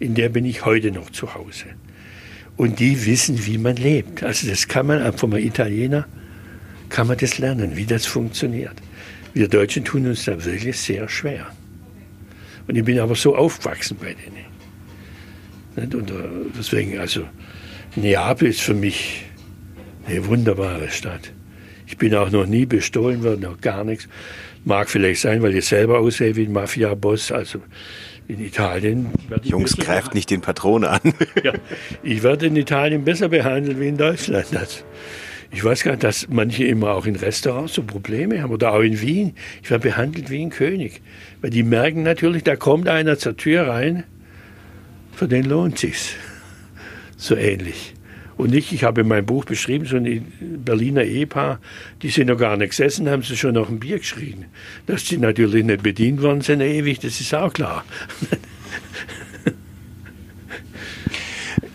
[0.00, 1.66] In der bin ich heute noch zu Hause.
[2.56, 4.22] Und die wissen, wie man lebt.
[4.22, 6.06] Also das kann man von einem Italiener,
[6.88, 8.74] kann man das lernen, wie das funktioniert.
[9.34, 11.46] Wir Deutschen tun uns da wirklich sehr schwer.
[12.66, 14.50] Und ich bin aber so aufgewachsen bei denen.
[15.94, 16.14] Und äh,
[16.58, 17.24] deswegen, also
[17.94, 19.24] Neapel ist für mich
[20.06, 21.32] eine wunderbare Stadt.
[21.86, 24.08] Ich bin auch noch nie bestohlen worden, noch gar nichts.
[24.64, 27.32] Mag vielleicht sein, weil ich selber aussehe wie ein Mafia-Boss.
[27.32, 27.60] Also
[28.30, 29.08] in Italien.
[29.42, 31.00] Jungs, greift nicht den Patron an.
[31.44, 31.52] ja,
[32.02, 34.46] ich werde in Italien besser behandelt wie in Deutschland.
[34.52, 34.84] Das,
[35.50, 38.80] ich weiß gar nicht, dass manche immer auch in Restaurants so Probleme haben oder auch
[38.80, 39.34] in Wien.
[39.62, 41.02] Ich werde behandelt wie ein König.
[41.40, 44.04] Weil die merken natürlich, da kommt einer zur Tür rein,
[45.12, 46.14] für den lohnt sich's.
[47.16, 47.94] So ähnlich.
[48.40, 50.32] Und ich, ich habe in meinem Buch beschrieben, so ein
[50.64, 51.60] Berliner Ehepaar,
[52.00, 54.46] die sind noch gar nicht gesessen, haben sie schon noch ein Bier geschrien.
[54.86, 57.84] Dass sie natürlich nicht bedient worden sind ewig, das ist auch klar.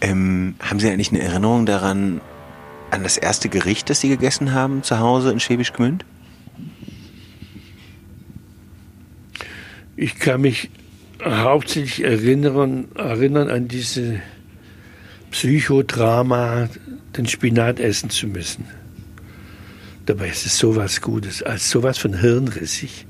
[0.02, 2.20] ähm, haben Sie eigentlich eine Erinnerung daran,
[2.90, 6.04] an das erste Gericht, das Sie gegessen haben zu Hause in Schwäbisch Gmünd?
[9.96, 10.72] Ich kann mich
[11.24, 14.20] hauptsächlich erinnern, erinnern an diese
[15.36, 16.70] Psychodrama,
[17.18, 18.64] den Spinat essen zu müssen.
[20.06, 23.06] Dabei ist es sowas Gutes, als sowas von hirnrissig.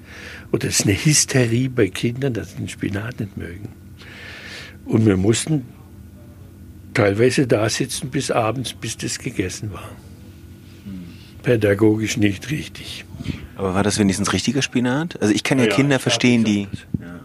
[0.51, 3.69] Oder es ist eine Hysterie bei Kindern, dass sie den Spinat nicht mögen.
[4.85, 5.65] Und wir mussten
[6.95, 9.91] teilweise da sitzen bis abends, bis das gegessen war.
[11.43, 13.05] Pädagogisch nicht richtig.
[13.55, 15.21] Aber war das wenigstens richtiger Spinat?
[15.21, 16.67] Also ich kann ja, ja Kinder verstehen, die.
[16.99, 17.19] Ja.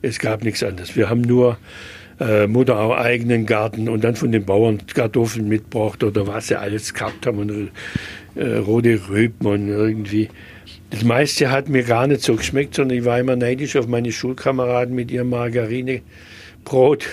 [0.00, 0.94] Es gab nichts anderes.
[0.94, 1.58] Wir haben nur
[2.20, 6.58] äh, Mutter auch eigenen Garten und dann von den Bauern Kartoffeln mitgebracht oder was sie
[6.58, 7.70] alles gehabt haben und
[8.36, 10.28] äh, rote Rüben und irgendwie.
[10.90, 14.12] Das meiste hat mir gar nicht so geschmeckt, sondern ich war immer neidisch auf meine
[14.12, 17.06] Schulkameraden mit ihrem Margarinebrot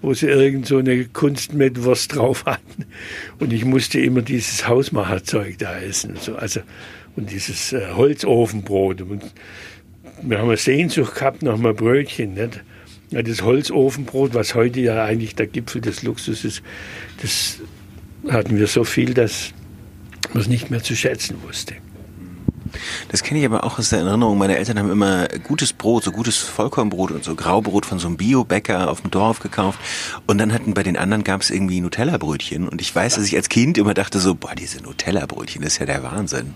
[0.00, 2.86] wo sie irgend so eine Kunst mit Wurst drauf hatten.
[3.38, 6.12] Und ich musste immer dieses Hausmacherzeug da essen.
[6.12, 6.36] Und, so.
[6.36, 6.60] also,
[7.16, 9.02] und dieses äh, Holzofenbrot.
[9.02, 9.22] Und
[10.22, 12.34] wir haben eine Sehnsucht gehabt nach einem Brötchen.
[12.34, 12.62] Nicht?
[13.10, 16.62] Ja, das Holzofenbrot, was heute ja eigentlich der Gipfel des Luxus ist,
[17.22, 17.58] das
[18.28, 19.52] hatten wir so viel, dass
[20.32, 21.76] man es nicht mehr zu schätzen wusste.
[23.08, 24.36] Das kenne ich aber auch aus der Erinnerung.
[24.36, 28.18] Meine Eltern haben immer gutes Brot, so gutes Vollkornbrot und so Graubrot von so einem
[28.18, 29.78] Bio-Bäcker auf dem Dorf gekauft.
[30.26, 32.68] Und dann hatten bei den anderen gab es irgendwie Nutella-Brötchen.
[32.68, 35.78] Und ich weiß, dass ich als Kind immer dachte so, boah, diese Nutella-Brötchen, das ist
[35.78, 36.54] ja der Wahnsinn.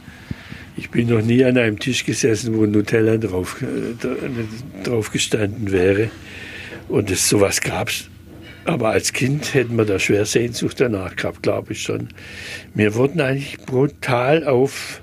[0.76, 6.10] Ich bin noch nie an einem Tisch gesessen, wo Nutella drauf, äh, drauf gestanden wäre.
[6.88, 8.08] Und es, sowas gab's.
[8.64, 12.08] Aber als Kind hätten wir da schwer Sehnsucht danach gehabt, glaube ich schon.
[12.74, 15.02] Wir wurden eigentlich brutal auf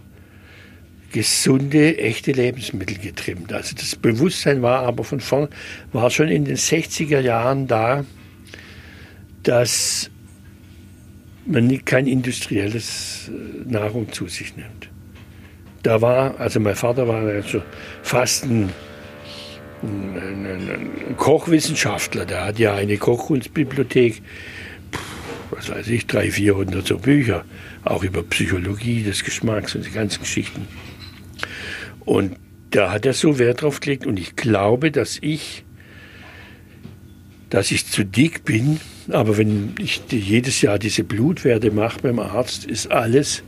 [1.12, 3.52] gesunde, echte Lebensmittel getrimmt.
[3.52, 5.50] Also das Bewusstsein war aber von vorn,
[5.92, 8.06] war schon in den 60er Jahren da,
[9.44, 10.10] dass
[11.46, 14.90] man kein industrielles äh, Nahrung zu sich nimmt.
[15.84, 17.62] Da war, also mein Vater war also
[18.02, 18.70] fast ein,
[19.82, 24.22] ein, ein Kochwissenschaftler, der hat ja eine Kochkunstbibliothek,
[25.52, 27.46] was weiß ich, 300, 400 so Bücher,
[27.84, 30.68] auch über Psychologie des Geschmacks und die ganzen Geschichten.
[32.06, 32.36] Und
[32.72, 35.64] da hat er so Wert drauf gelegt und ich glaube, dass ich,
[37.50, 42.66] dass ich zu dick bin, aber wenn ich jedes Jahr diese Blutwerte mache beim Arzt,
[42.66, 43.44] ist alles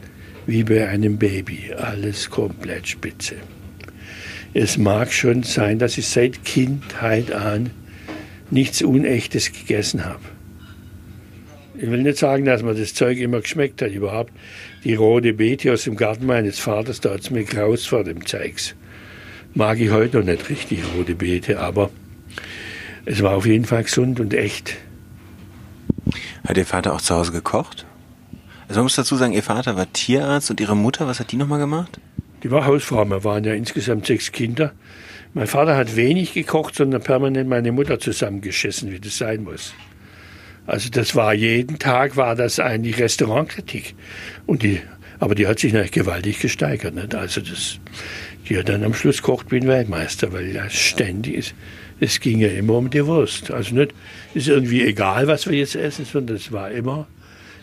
[0.47, 3.35] wie bei einem Baby, alles komplett spitze.
[4.53, 7.69] Es mag schon sein, dass ich seit Kindheit an
[8.49, 10.23] nichts Unechtes gegessen habe.
[11.75, 14.33] Ich will nicht sagen, dass mir das Zeug immer geschmeckt hat, überhaupt.
[14.83, 18.25] Die rote Beete aus dem Garten meines Vaters, da hat es mir graus vor dem
[18.25, 18.75] Zeugs
[19.53, 21.89] mag ich heute noch nicht richtig rote Beete, aber
[23.05, 24.77] es war auf jeden Fall gesund und echt.
[26.47, 27.85] Hat Ihr Vater auch zu Hause gekocht?
[28.71, 31.35] Also man muss dazu sagen, Ihr Vater war Tierarzt und Ihre Mutter, was hat die
[31.35, 31.99] nochmal gemacht?
[32.41, 34.71] Die war Hausfrau, wir waren ja insgesamt sechs Kinder.
[35.33, 39.73] Mein Vater hat wenig gekocht, sondern permanent meine Mutter zusammengeschissen, wie das sein muss.
[40.67, 43.93] Also das war jeden Tag war das eigentlich Restaurantkritik.
[44.45, 44.79] Und die,
[45.19, 46.95] aber die hat sich natürlich gewaltig gesteigert.
[46.95, 47.13] Nicht?
[47.13, 47.77] Also das,
[48.47, 51.55] die hat dann am Schluss kocht wie ein Weltmeister, weil ja ständig ist.
[51.99, 53.51] Es ging ja immer um die Wurst.
[53.51, 53.93] Also nicht,
[54.33, 57.07] ist irgendwie egal, was wir jetzt essen, sondern es war immer,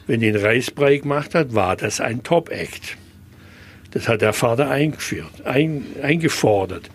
[0.09, 2.97] wenn einen Reisbrei gemacht hat, war das ein Top-Act.
[3.93, 6.91] Das hat der Vater eingeführt, ein, eingefordert.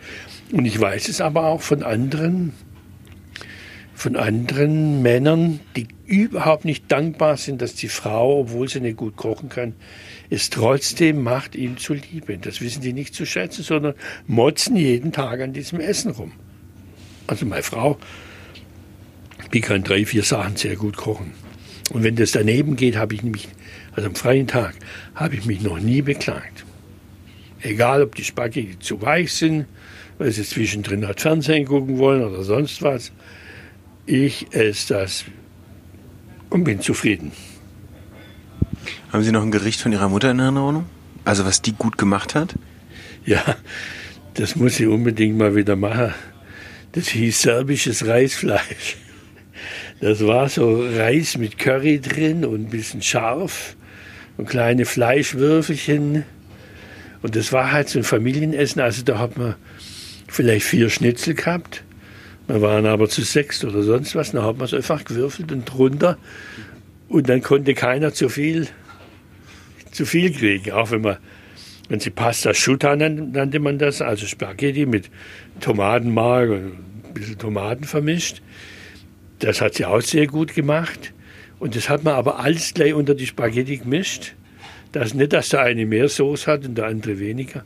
[0.52, 2.54] Und ich weiß es aber auch von anderen,
[3.94, 9.16] von anderen Männern, die überhaupt nicht dankbar sind, dass die Frau, obwohl sie nicht gut
[9.16, 9.74] kochen kann,
[10.30, 12.38] es trotzdem macht ihm zuliebe.
[12.40, 13.94] Das wissen die nicht zu schätzen, sondern
[14.26, 16.32] motzen jeden Tag an diesem Essen rum.
[17.28, 17.98] Also meine Frau,
[19.54, 21.43] die kann drei, vier Sachen sehr gut kochen.
[21.92, 23.48] Und wenn das daneben geht, habe ich nämlich,
[23.94, 24.76] also am freien Tag,
[25.16, 26.66] habe ich mich noch nie beklagt.
[27.62, 29.66] Egal, ob die Spaghetti zu weich sind,
[30.18, 33.12] weil sie zwischendrin halt Fernsehen gucken wollen oder sonst was.
[34.06, 35.26] Ich esse das
[36.50, 37.32] und bin zufrieden.
[39.12, 40.86] Haben Sie noch ein Gericht von Ihrer Mutter in Erinnerung?
[41.24, 42.56] Also was die gut gemacht hat?
[43.26, 43.42] Ja,
[44.34, 46.14] das muss ich unbedingt mal wieder machen.
[46.92, 48.98] Das hieß serbisches Reisfleisch.
[50.04, 53.78] Das war so Reis mit Curry drin und ein bisschen scharf
[54.36, 56.26] und kleine Fleischwürfelchen.
[57.22, 58.82] Und das war halt so ein Familienessen.
[58.82, 59.56] Also da hat man
[60.28, 61.86] vielleicht vier Schnitzel gehabt.
[62.48, 64.34] Wir waren aber zu sechs oder sonst was.
[64.34, 66.18] Dann hat man es einfach gewürfelt und drunter.
[67.08, 68.68] Und dann konnte keiner zu viel
[69.94, 70.74] zu viel kriegen.
[70.74, 71.16] Auch wenn man,
[71.88, 75.10] wenn sie Pasta Schuta nannte man das, also Spaghetti mit
[75.62, 76.74] Tomatenmark und
[77.06, 78.42] ein bisschen Tomaten vermischt.
[79.40, 81.14] Das hat sie auch sehr gut gemacht.
[81.60, 84.34] Und das hat man aber alles gleich unter die Spaghetti gemischt.
[84.92, 87.64] Das nicht, dass der eine mehr Soße hat und der andere weniger.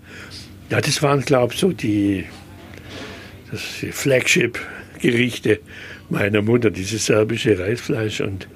[0.70, 2.26] Ja, das waren, glaube ich, so die,
[3.82, 5.60] die Flagship-Gerichte
[6.10, 8.48] meiner Mutter, dieses serbische Reisfleisch und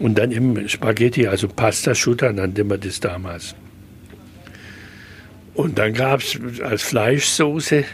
[0.00, 3.54] und dann im Spaghetti, also Pasta Schutter nannte man das damals.
[5.52, 7.84] Und dann gab es als Fleischsoße,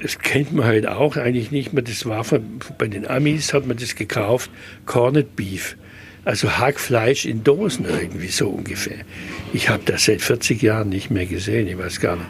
[0.00, 3.66] das kennt man halt auch eigentlich nicht mehr, das war von, bei den Amis, hat
[3.66, 4.50] man das gekauft,
[4.84, 5.76] Corned Beef.
[6.24, 8.98] Also Hackfleisch in Dosen irgendwie so ungefähr.
[9.52, 11.68] Ich habe das seit 40 Jahren nicht mehr gesehen.
[11.68, 12.26] Ich weiß gar nicht,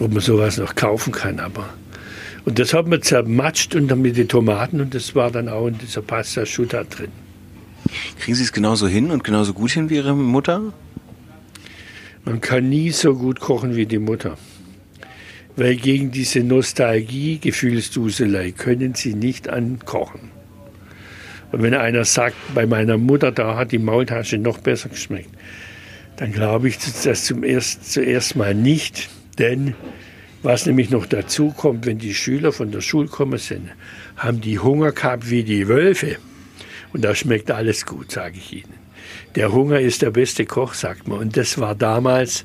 [0.00, 1.68] ob man sowas noch kaufen kann, aber
[2.46, 5.66] und das hat man zermatscht und dann mit den Tomaten und das war dann auch
[5.66, 7.10] in dieser Pasta Schuta drin.
[8.20, 10.72] Kriegen Sie es genauso hin und genauso gut hin wie Ihre Mutter?
[12.24, 14.38] Man kann nie so gut kochen wie die Mutter.
[15.56, 20.30] Weil gegen diese Nostalgie, Gefühlsduselei können Sie nicht ankochen.
[21.52, 25.30] Und wenn einer sagt, bei meiner Mutter, da hat die Maultasche noch besser geschmeckt,
[26.16, 29.08] dann glaube ich das zum erst, zuerst mal nicht,
[29.38, 29.74] denn
[30.42, 33.70] was nämlich noch dazu kommt, wenn die Schüler von der Schule kommen sind,
[34.16, 36.16] haben die Hunger gehabt wie die Wölfe.
[36.92, 38.74] Und da schmeckt alles gut, sage ich Ihnen.
[39.34, 41.18] Der Hunger ist der beste Koch, sagt man.
[41.18, 42.44] Und das war damals,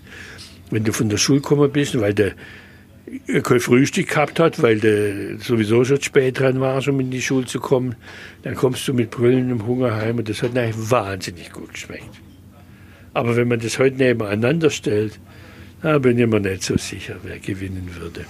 [0.69, 2.33] wenn du von der Schule gekommen bist, weil der
[3.43, 7.45] kein Frühstück gehabt hat, weil der sowieso schon spät dran war, um in die Schule
[7.45, 7.95] zu kommen,
[8.43, 12.21] dann kommst du mit brüllendem Hunger heim und das hat eigentlich wahnsinnig gut geschmeckt.
[13.13, 15.19] Aber wenn man das heute nebeneinander stellt,
[15.81, 18.25] da bin ich mir nicht so sicher, wer gewinnen würde.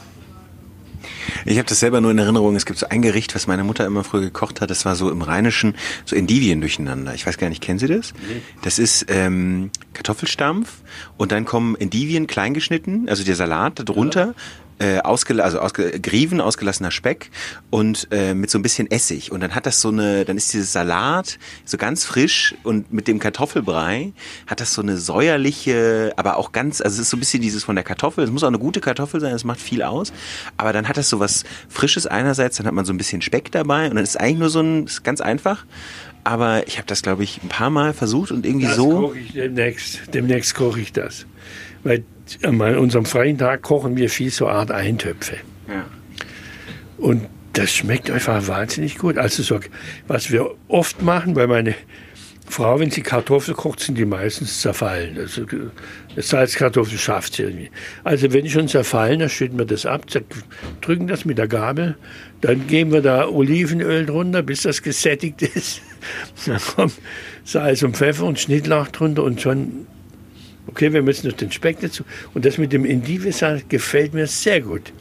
[1.45, 2.55] Ich habe das selber nur in Erinnerung.
[2.55, 4.69] Es gibt so ein Gericht, was meine Mutter immer früher gekocht hat.
[4.69, 7.13] Das war so im Rheinischen, so Endivien durcheinander.
[7.13, 8.13] Ich weiß gar nicht, kennen Sie das?
[8.27, 8.41] Nee.
[8.61, 10.81] Das ist ähm, Kartoffelstampf
[11.18, 14.34] und dann kommen Endivien kleingeschnitten, also der Salat darunter,
[14.81, 17.29] äh, ausgel also ausge Grieven, ausgelassener Speck
[17.69, 19.31] und äh, mit so ein bisschen Essig.
[19.31, 23.07] Und dann hat das so eine, dann ist dieses Salat so ganz frisch und mit
[23.07, 24.11] dem Kartoffelbrei
[24.47, 27.63] hat das so eine säuerliche, aber auch ganz, also es ist so ein bisschen dieses
[27.63, 28.23] von der Kartoffel.
[28.23, 30.11] Es muss auch eine gute Kartoffel sein, das macht viel aus.
[30.57, 33.51] Aber dann hat das so was Frisches einerseits, dann hat man so ein bisschen Speck
[33.51, 35.63] dabei und dann ist eigentlich nur so ein, ist ganz einfach.
[36.23, 38.89] Aber ich habe das, glaube ich, ein paar Mal versucht und irgendwie das so.
[38.89, 41.25] Koche ich demnächst, demnächst koche ich das.
[41.83, 42.03] Weil
[42.43, 45.37] an unserem freien Tag kochen wir viel so Art Eintöpfe.
[45.67, 45.85] Ja.
[46.97, 49.17] Und das schmeckt einfach wahnsinnig gut.
[49.17, 49.59] Also so,
[50.07, 51.75] was wir oft machen, weil meine
[52.51, 55.17] Frau, wenn sie Kartoffeln kocht, sind die meistens zerfallen.
[55.17, 55.45] Also
[56.17, 57.69] Salzkartoffeln schafft sie irgendwie.
[58.03, 60.05] Also wenn die schon zerfallen, dann schütten wir das ab,
[60.81, 61.95] drücken das mit der Gabel,
[62.41, 65.81] dann geben wir da Olivenöl drunter, bis das gesättigt ist.
[66.45, 66.93] Dann kommt
[67.45, 69.87] Salz und Pfeffer und Schnittlauch drunter und schon,
[70.72, 72.03] okay, wir müssen noch den Speck dazu.
[72.34, 73.31] Und das mit dem Endive
[73.69, 74.93] gefällt mir sehr gut.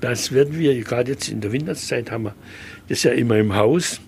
[0.00, 2.34] Das werden wir, gerade jetzt in der Winterszeit haben wir
[2.88, 4.00] das ja immer im Haus,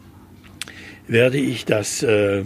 [1.09, 2.45] werde ich das äh,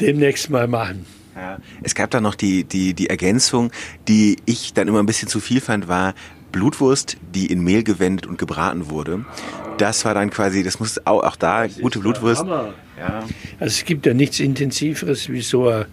[0.00, 1.04] demnächst mal machen.
[1.34, 1.58] Ja.
[1.82, 3.72] Es gab da noch die, die, die Ergänzung,
[4.06, 6.14] die ich dann immer ein bisschen zu viel fand, war
[6.52, 9.24] Blutwurst, die in Mehl gewendet und gebraten wurde.
[9.78, 12.44] Das war dann quasi, das muss auch, auch da, das gute Blutwurst.
[12.44, 13.24] Ja.
[13.58, 15.86] Also es gibt ja nichts Intensiveres wie so ein,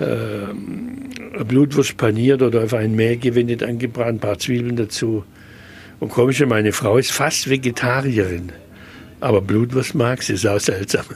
[0.00, 5.24] äh, Blutwurst paniert oder einfach in Mehl gewendet angebraten, ein paar Zwiebeln dazu.
[6.00, 8.52] Und komisch, meine Frau ist fast Vegetarierin.
[9.20, 11.04] Aber Blutwurst mag sie, ist auch seltsam.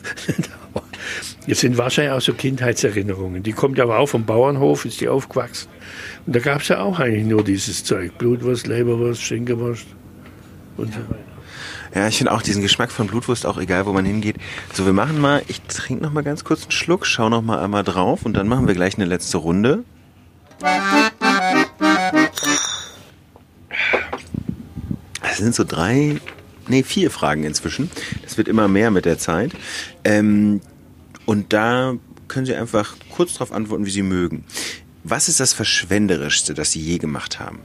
[1.47, 3.43] Das sind wahrscheinlich auch so Kindheitserinnerungen.
[3.43, 5.69] Die kommt aber auch vom Bauernhof, ist die aufgewachsen.
[6.27, 8.17] Und da gab es ja auch eigentlich nur dieses Zeug.
[8.19, 9.87] Blutwurst, Leberwurst, Schinkenwurst
[10.77, 11.01] und so.
[11.95, 14.37] Ja, ich finde auch diesen Geschmack von Blutwurst auch egal, wo man hingeht.
[14.73, 17.59] So, wir machen mal, ich trinke noch mal ganz kurz einen Schluck, schau noch mal
[17.59, 19.83] einmal drauf und dann machen wir gleich eine letzte Runde.
[25.23, 26.21] Es sind so drei,
[26.69, 27.91] nee, vier Fragen inzwischen.
[28.23, 29.53] Das wird immer mehr mit der Zeit.
[30.05, 30.61] Ähm,
[31.27, 31.95] und da
[32.29, 34.45] können Sie einfach kurz darauf antworten, wie Sie mögen.
[35.03, 37.61] Was ist das Verschwenderischste, das Sie je gemacht haben?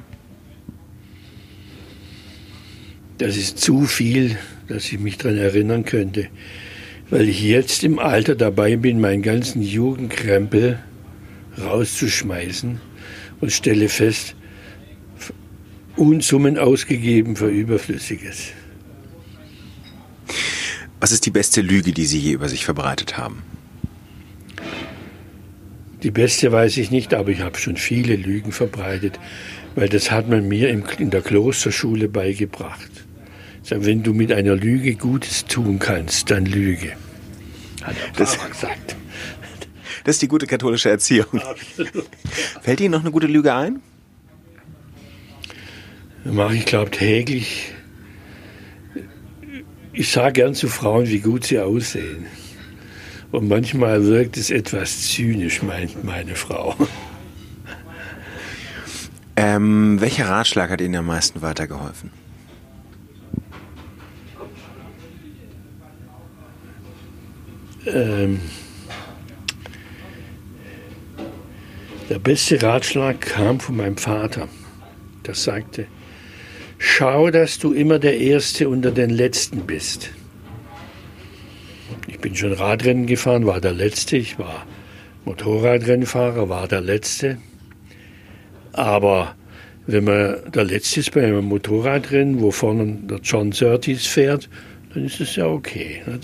[3.18, 4.38] Das ist zu viel,
[4.68, 6.28] dass ich mich daran erinnern könnte.
[7.10, 10.80] Weil ich jetzt im Alter dabei bin, meinen ganzen Jugendkrempel
[11.62, 12.82] rauszuschmeißen
[13.42, 14.36] und stelle fest,
[15.96, 18.48] Unsummen ausgegeben für Überflüssiges.
[21.00, 23.44] Was ist die beste Lüge, die Sie je über sich verbreitet haben?
[26.04, 29.20] Die beste weiß ich nicht, aber ich habe schon viele Lügen verbreitet,
[29.76, 33.05] weil das hat man mir in der Klosterschule beigebracht.
[33.70, 36.94] Wenn du mit einer Lüge Gutes tun kannst, dann lüge.
[37.84, 38.96] Hat der das, gesagt.
[40.04, 41.40] Das ist die gute katholische Erziehung.
[41.40, 42.10] Absolut.
[42.62, 43.82] Fällt Ihnen noch eine gute Lüge ein?
[46.24, 47.74] Mache ich, glaube täglich.
[49.94, 52.26] Ich sage gern zu Frauen, wie gut sie aussehen.
[53.32, 56.76] Und manchmal wirkt es etwas zynisch, meint meine Frau.
[59.36, 62.12] Ähm, welcher Ratschlag hat Ihnen am meisten weitergeholfen?
[67.86, 68.40] Ähm,
[72.10, 74.48] der beste Ratschlag kam von meinem Vater.
[75.26, 75.88] Der sagte,
[76.78, 80.12] schau, dass du immer der Erste unter den Letzten bist.
[82.08, 84.18] Ich bin schon Radrennen gefahren, war der Letzte.
[84.18, 84.66] Ich war
[85.26, 87.38] Motorradrennfahrer, war der Letzte.
[88.74, 89.36] Aber
[89.88, 94.50] wenn man der Letzte ist bei einem Motorradrennen, wo vorne der John Surtees fährt,
[94.94, 96.02] dann ist es ja okay.
[96.06, 96.20] Ne?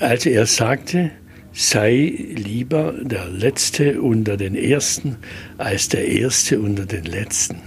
[0.00, 1.10] Also er sagte,
[1.52, 5.16] sei lieber der Letzte unter den Ersten
[5.56, 7.60] als der Erste unter den Letzten.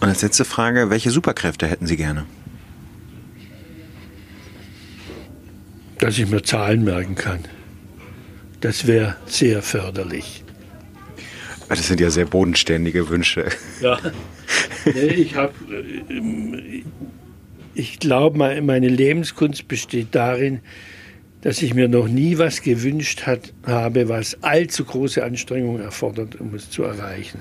[0.00, 2.26] Und als letzte Frage, welche Superkräfte hätten Sie gerne?
[5.98, 7.40] Dass ich mir Zahlen merken kann.
[8.60, 10.44] Das wäre sehr förderlich.
[11.68, 13.48] Ah, das sind ja sehr bodenständige Wünsche.
[13.80, 13.98] Ja.
[14.84, 15.54] Nee, ich habe,
[17.74, 20.60] ich glaube, meine Lebenskunst besteht darin,
[21.42, 26.54] dass ich mir noch nie was gewünscht hat, habe, was allzu große Anstrengungen erfordert, um
[26.54, 27.40] es zu erreichen.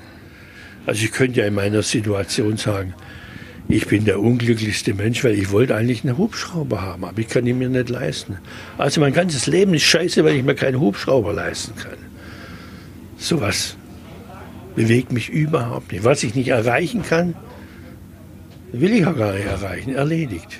[0.85, 2.95] Also ich könnte ja in meiner Situation sagen,
[3.69, 7.45] ich bin der unglücklichste Mensch, weil ich wollte eigentlich einen Hubschrauber haben, aber ich kann
[7.45, 8.37] ihn mir nicht leisten.
[8.77, 11.97] Also mein ganzes Leben ist scheiße, weil ich mir keinen Hubschrauber leisten kann.
[13.17, 13.77] Sowas
[14.75, 16.03] bewegt mich überhaupt nicht.
[16.03, 17.35] Was ich nicht erreichen kann,
[18.71, 19.93] will ich auch gar nicht erreichen.
[19.93, 20.59] Erledigt.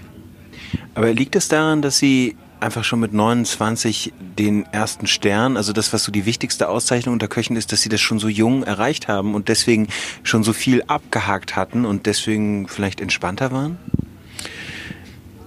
[0.96, 5.92] Aber liegt es daran, dass Sie einfach schon mit 29 den ersten Stern, also das,
[5.94, 9.08] was so die wichtigste Auszeichnung unter Köchen ist, dass sie das schon so jung erreicht
[9.08, 9.88] haben und deswegen
[10.24, 13.78] schon so viel abgehakt hatten und deswegen vielleicht entspannter waren?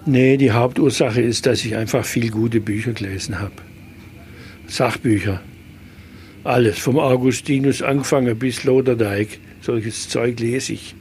[0.07, 3.55] Nee, die Hauptursache ist, dass ich einfach viel gute Bücher gelesen habe.
[4.66, 5.41] Sachbücher.
[6.43, 9.41] Alles, vom Augustinus angefangen bis Loderdijk.
[9.62, 10.95] Solches Zeug lese ich.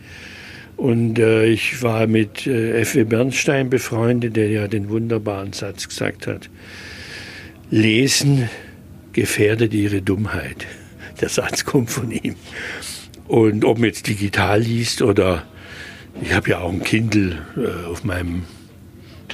[0.77, 3.03] Und äh, ich war mit äh, F.W.
[3.03, 6.49] Bernstein befreundet, der ja den wunderbaren Satz gesagt hat,
[7.69, 8.49] Lesen
[9.13, 10.65] gefährdet ihre Dummheit.
[11.21, 12.35] Der Satz kommt von ihm.
[13.27, 15.43] Und ob man jetzt digital liest oder
[16.21, 18.43] ich habe ja auch ein Kindle äh, auf meinem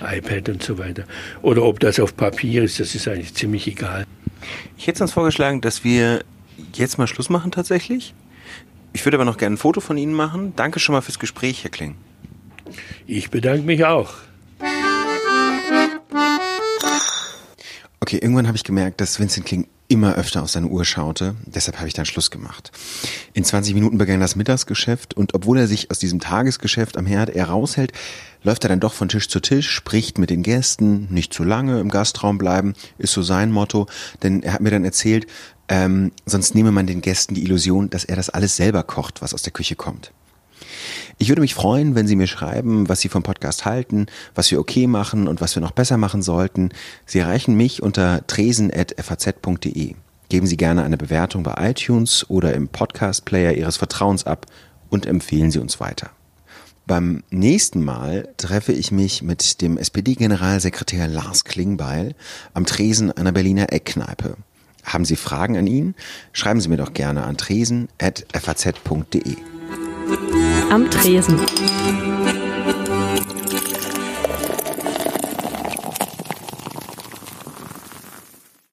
[0.02, 1.04] iPad und so weiter.
[1.42, 4.06] Oder ob das auf Papier ist, das ist eigentlich ziemlich egal.
[4.78, 6.24] Ich hätte uns vorgeschlagen, dass wir
[6.74, 8.14] jetzt mal Schluss machen tatsächlich.
[8.94, 10.54] Ich würde aber noch gerne ein Foto von Ihnen machen.
[10.56, 11.96] Danke schon mal fürs Gespräch, Herr Kling.
[13.08, 14.14] Ich bedanke mich auch.
[18.00, 21.36] Okay, irgendwann habe ich gemerkt, dass Vincent Kling immer öfter auf seine Uhr schaute.
[21.46, 22.72] Deshalb habe ich dann Schluss gemacht.
[23.34, 27.32] In 20 Minuten begann das Mittagsgeschäft und obwohl er sich aus diesem Tagesgeschäft am Herd
[27.32, 27.92] eher raushält,
[28.44, 31.80] läuft er dann doch von Tisch zu Tisch, spricht mit den Gästen, nicht zu lange
[31.80, 33.88] im Gastraum bleiben, ist so sein Motto.
[34.24, 35.26] Denn er hat mir dann erzählt,
[35.70, 39.34] ähm, sonst nehme man den Gästen die Illusion, dass er das alles selber kocht, was
[39.34, 40.12] aus der Küche kommt.
[41.18, 44.60] Ich würde mich freuen, wenn Sie mir schreiben, was Sie vom Podcast halten, was wir
[44.60, 46.70] okay machen und was wir noch besser machen sollten.
[47.06, 49.96] Sie erreichen mich unter tresen.faz.de.
[50.30, 54.46] Geben Sie gerne eine Bewertung bei iTunes oder im Podcast-Player Ihres Vertrauens ab
[54.90, 56.12] und empfehlen Sie uns weiter.
[56.88, 62.16] Beim nächsten Mal treffe ich mich mit dem SPD-Generalsekretär Lars Klingbeil
[62.54, 64.38] am Tresen einer Berliner Eckkneipe.
[64.84, 65.96] Haben Sie Fragen an ihn?
[66.34, 69.36] Schreiben Sie mir doch gerne an tresen.faz.de.
[70.72, 71.40] Am Tresen.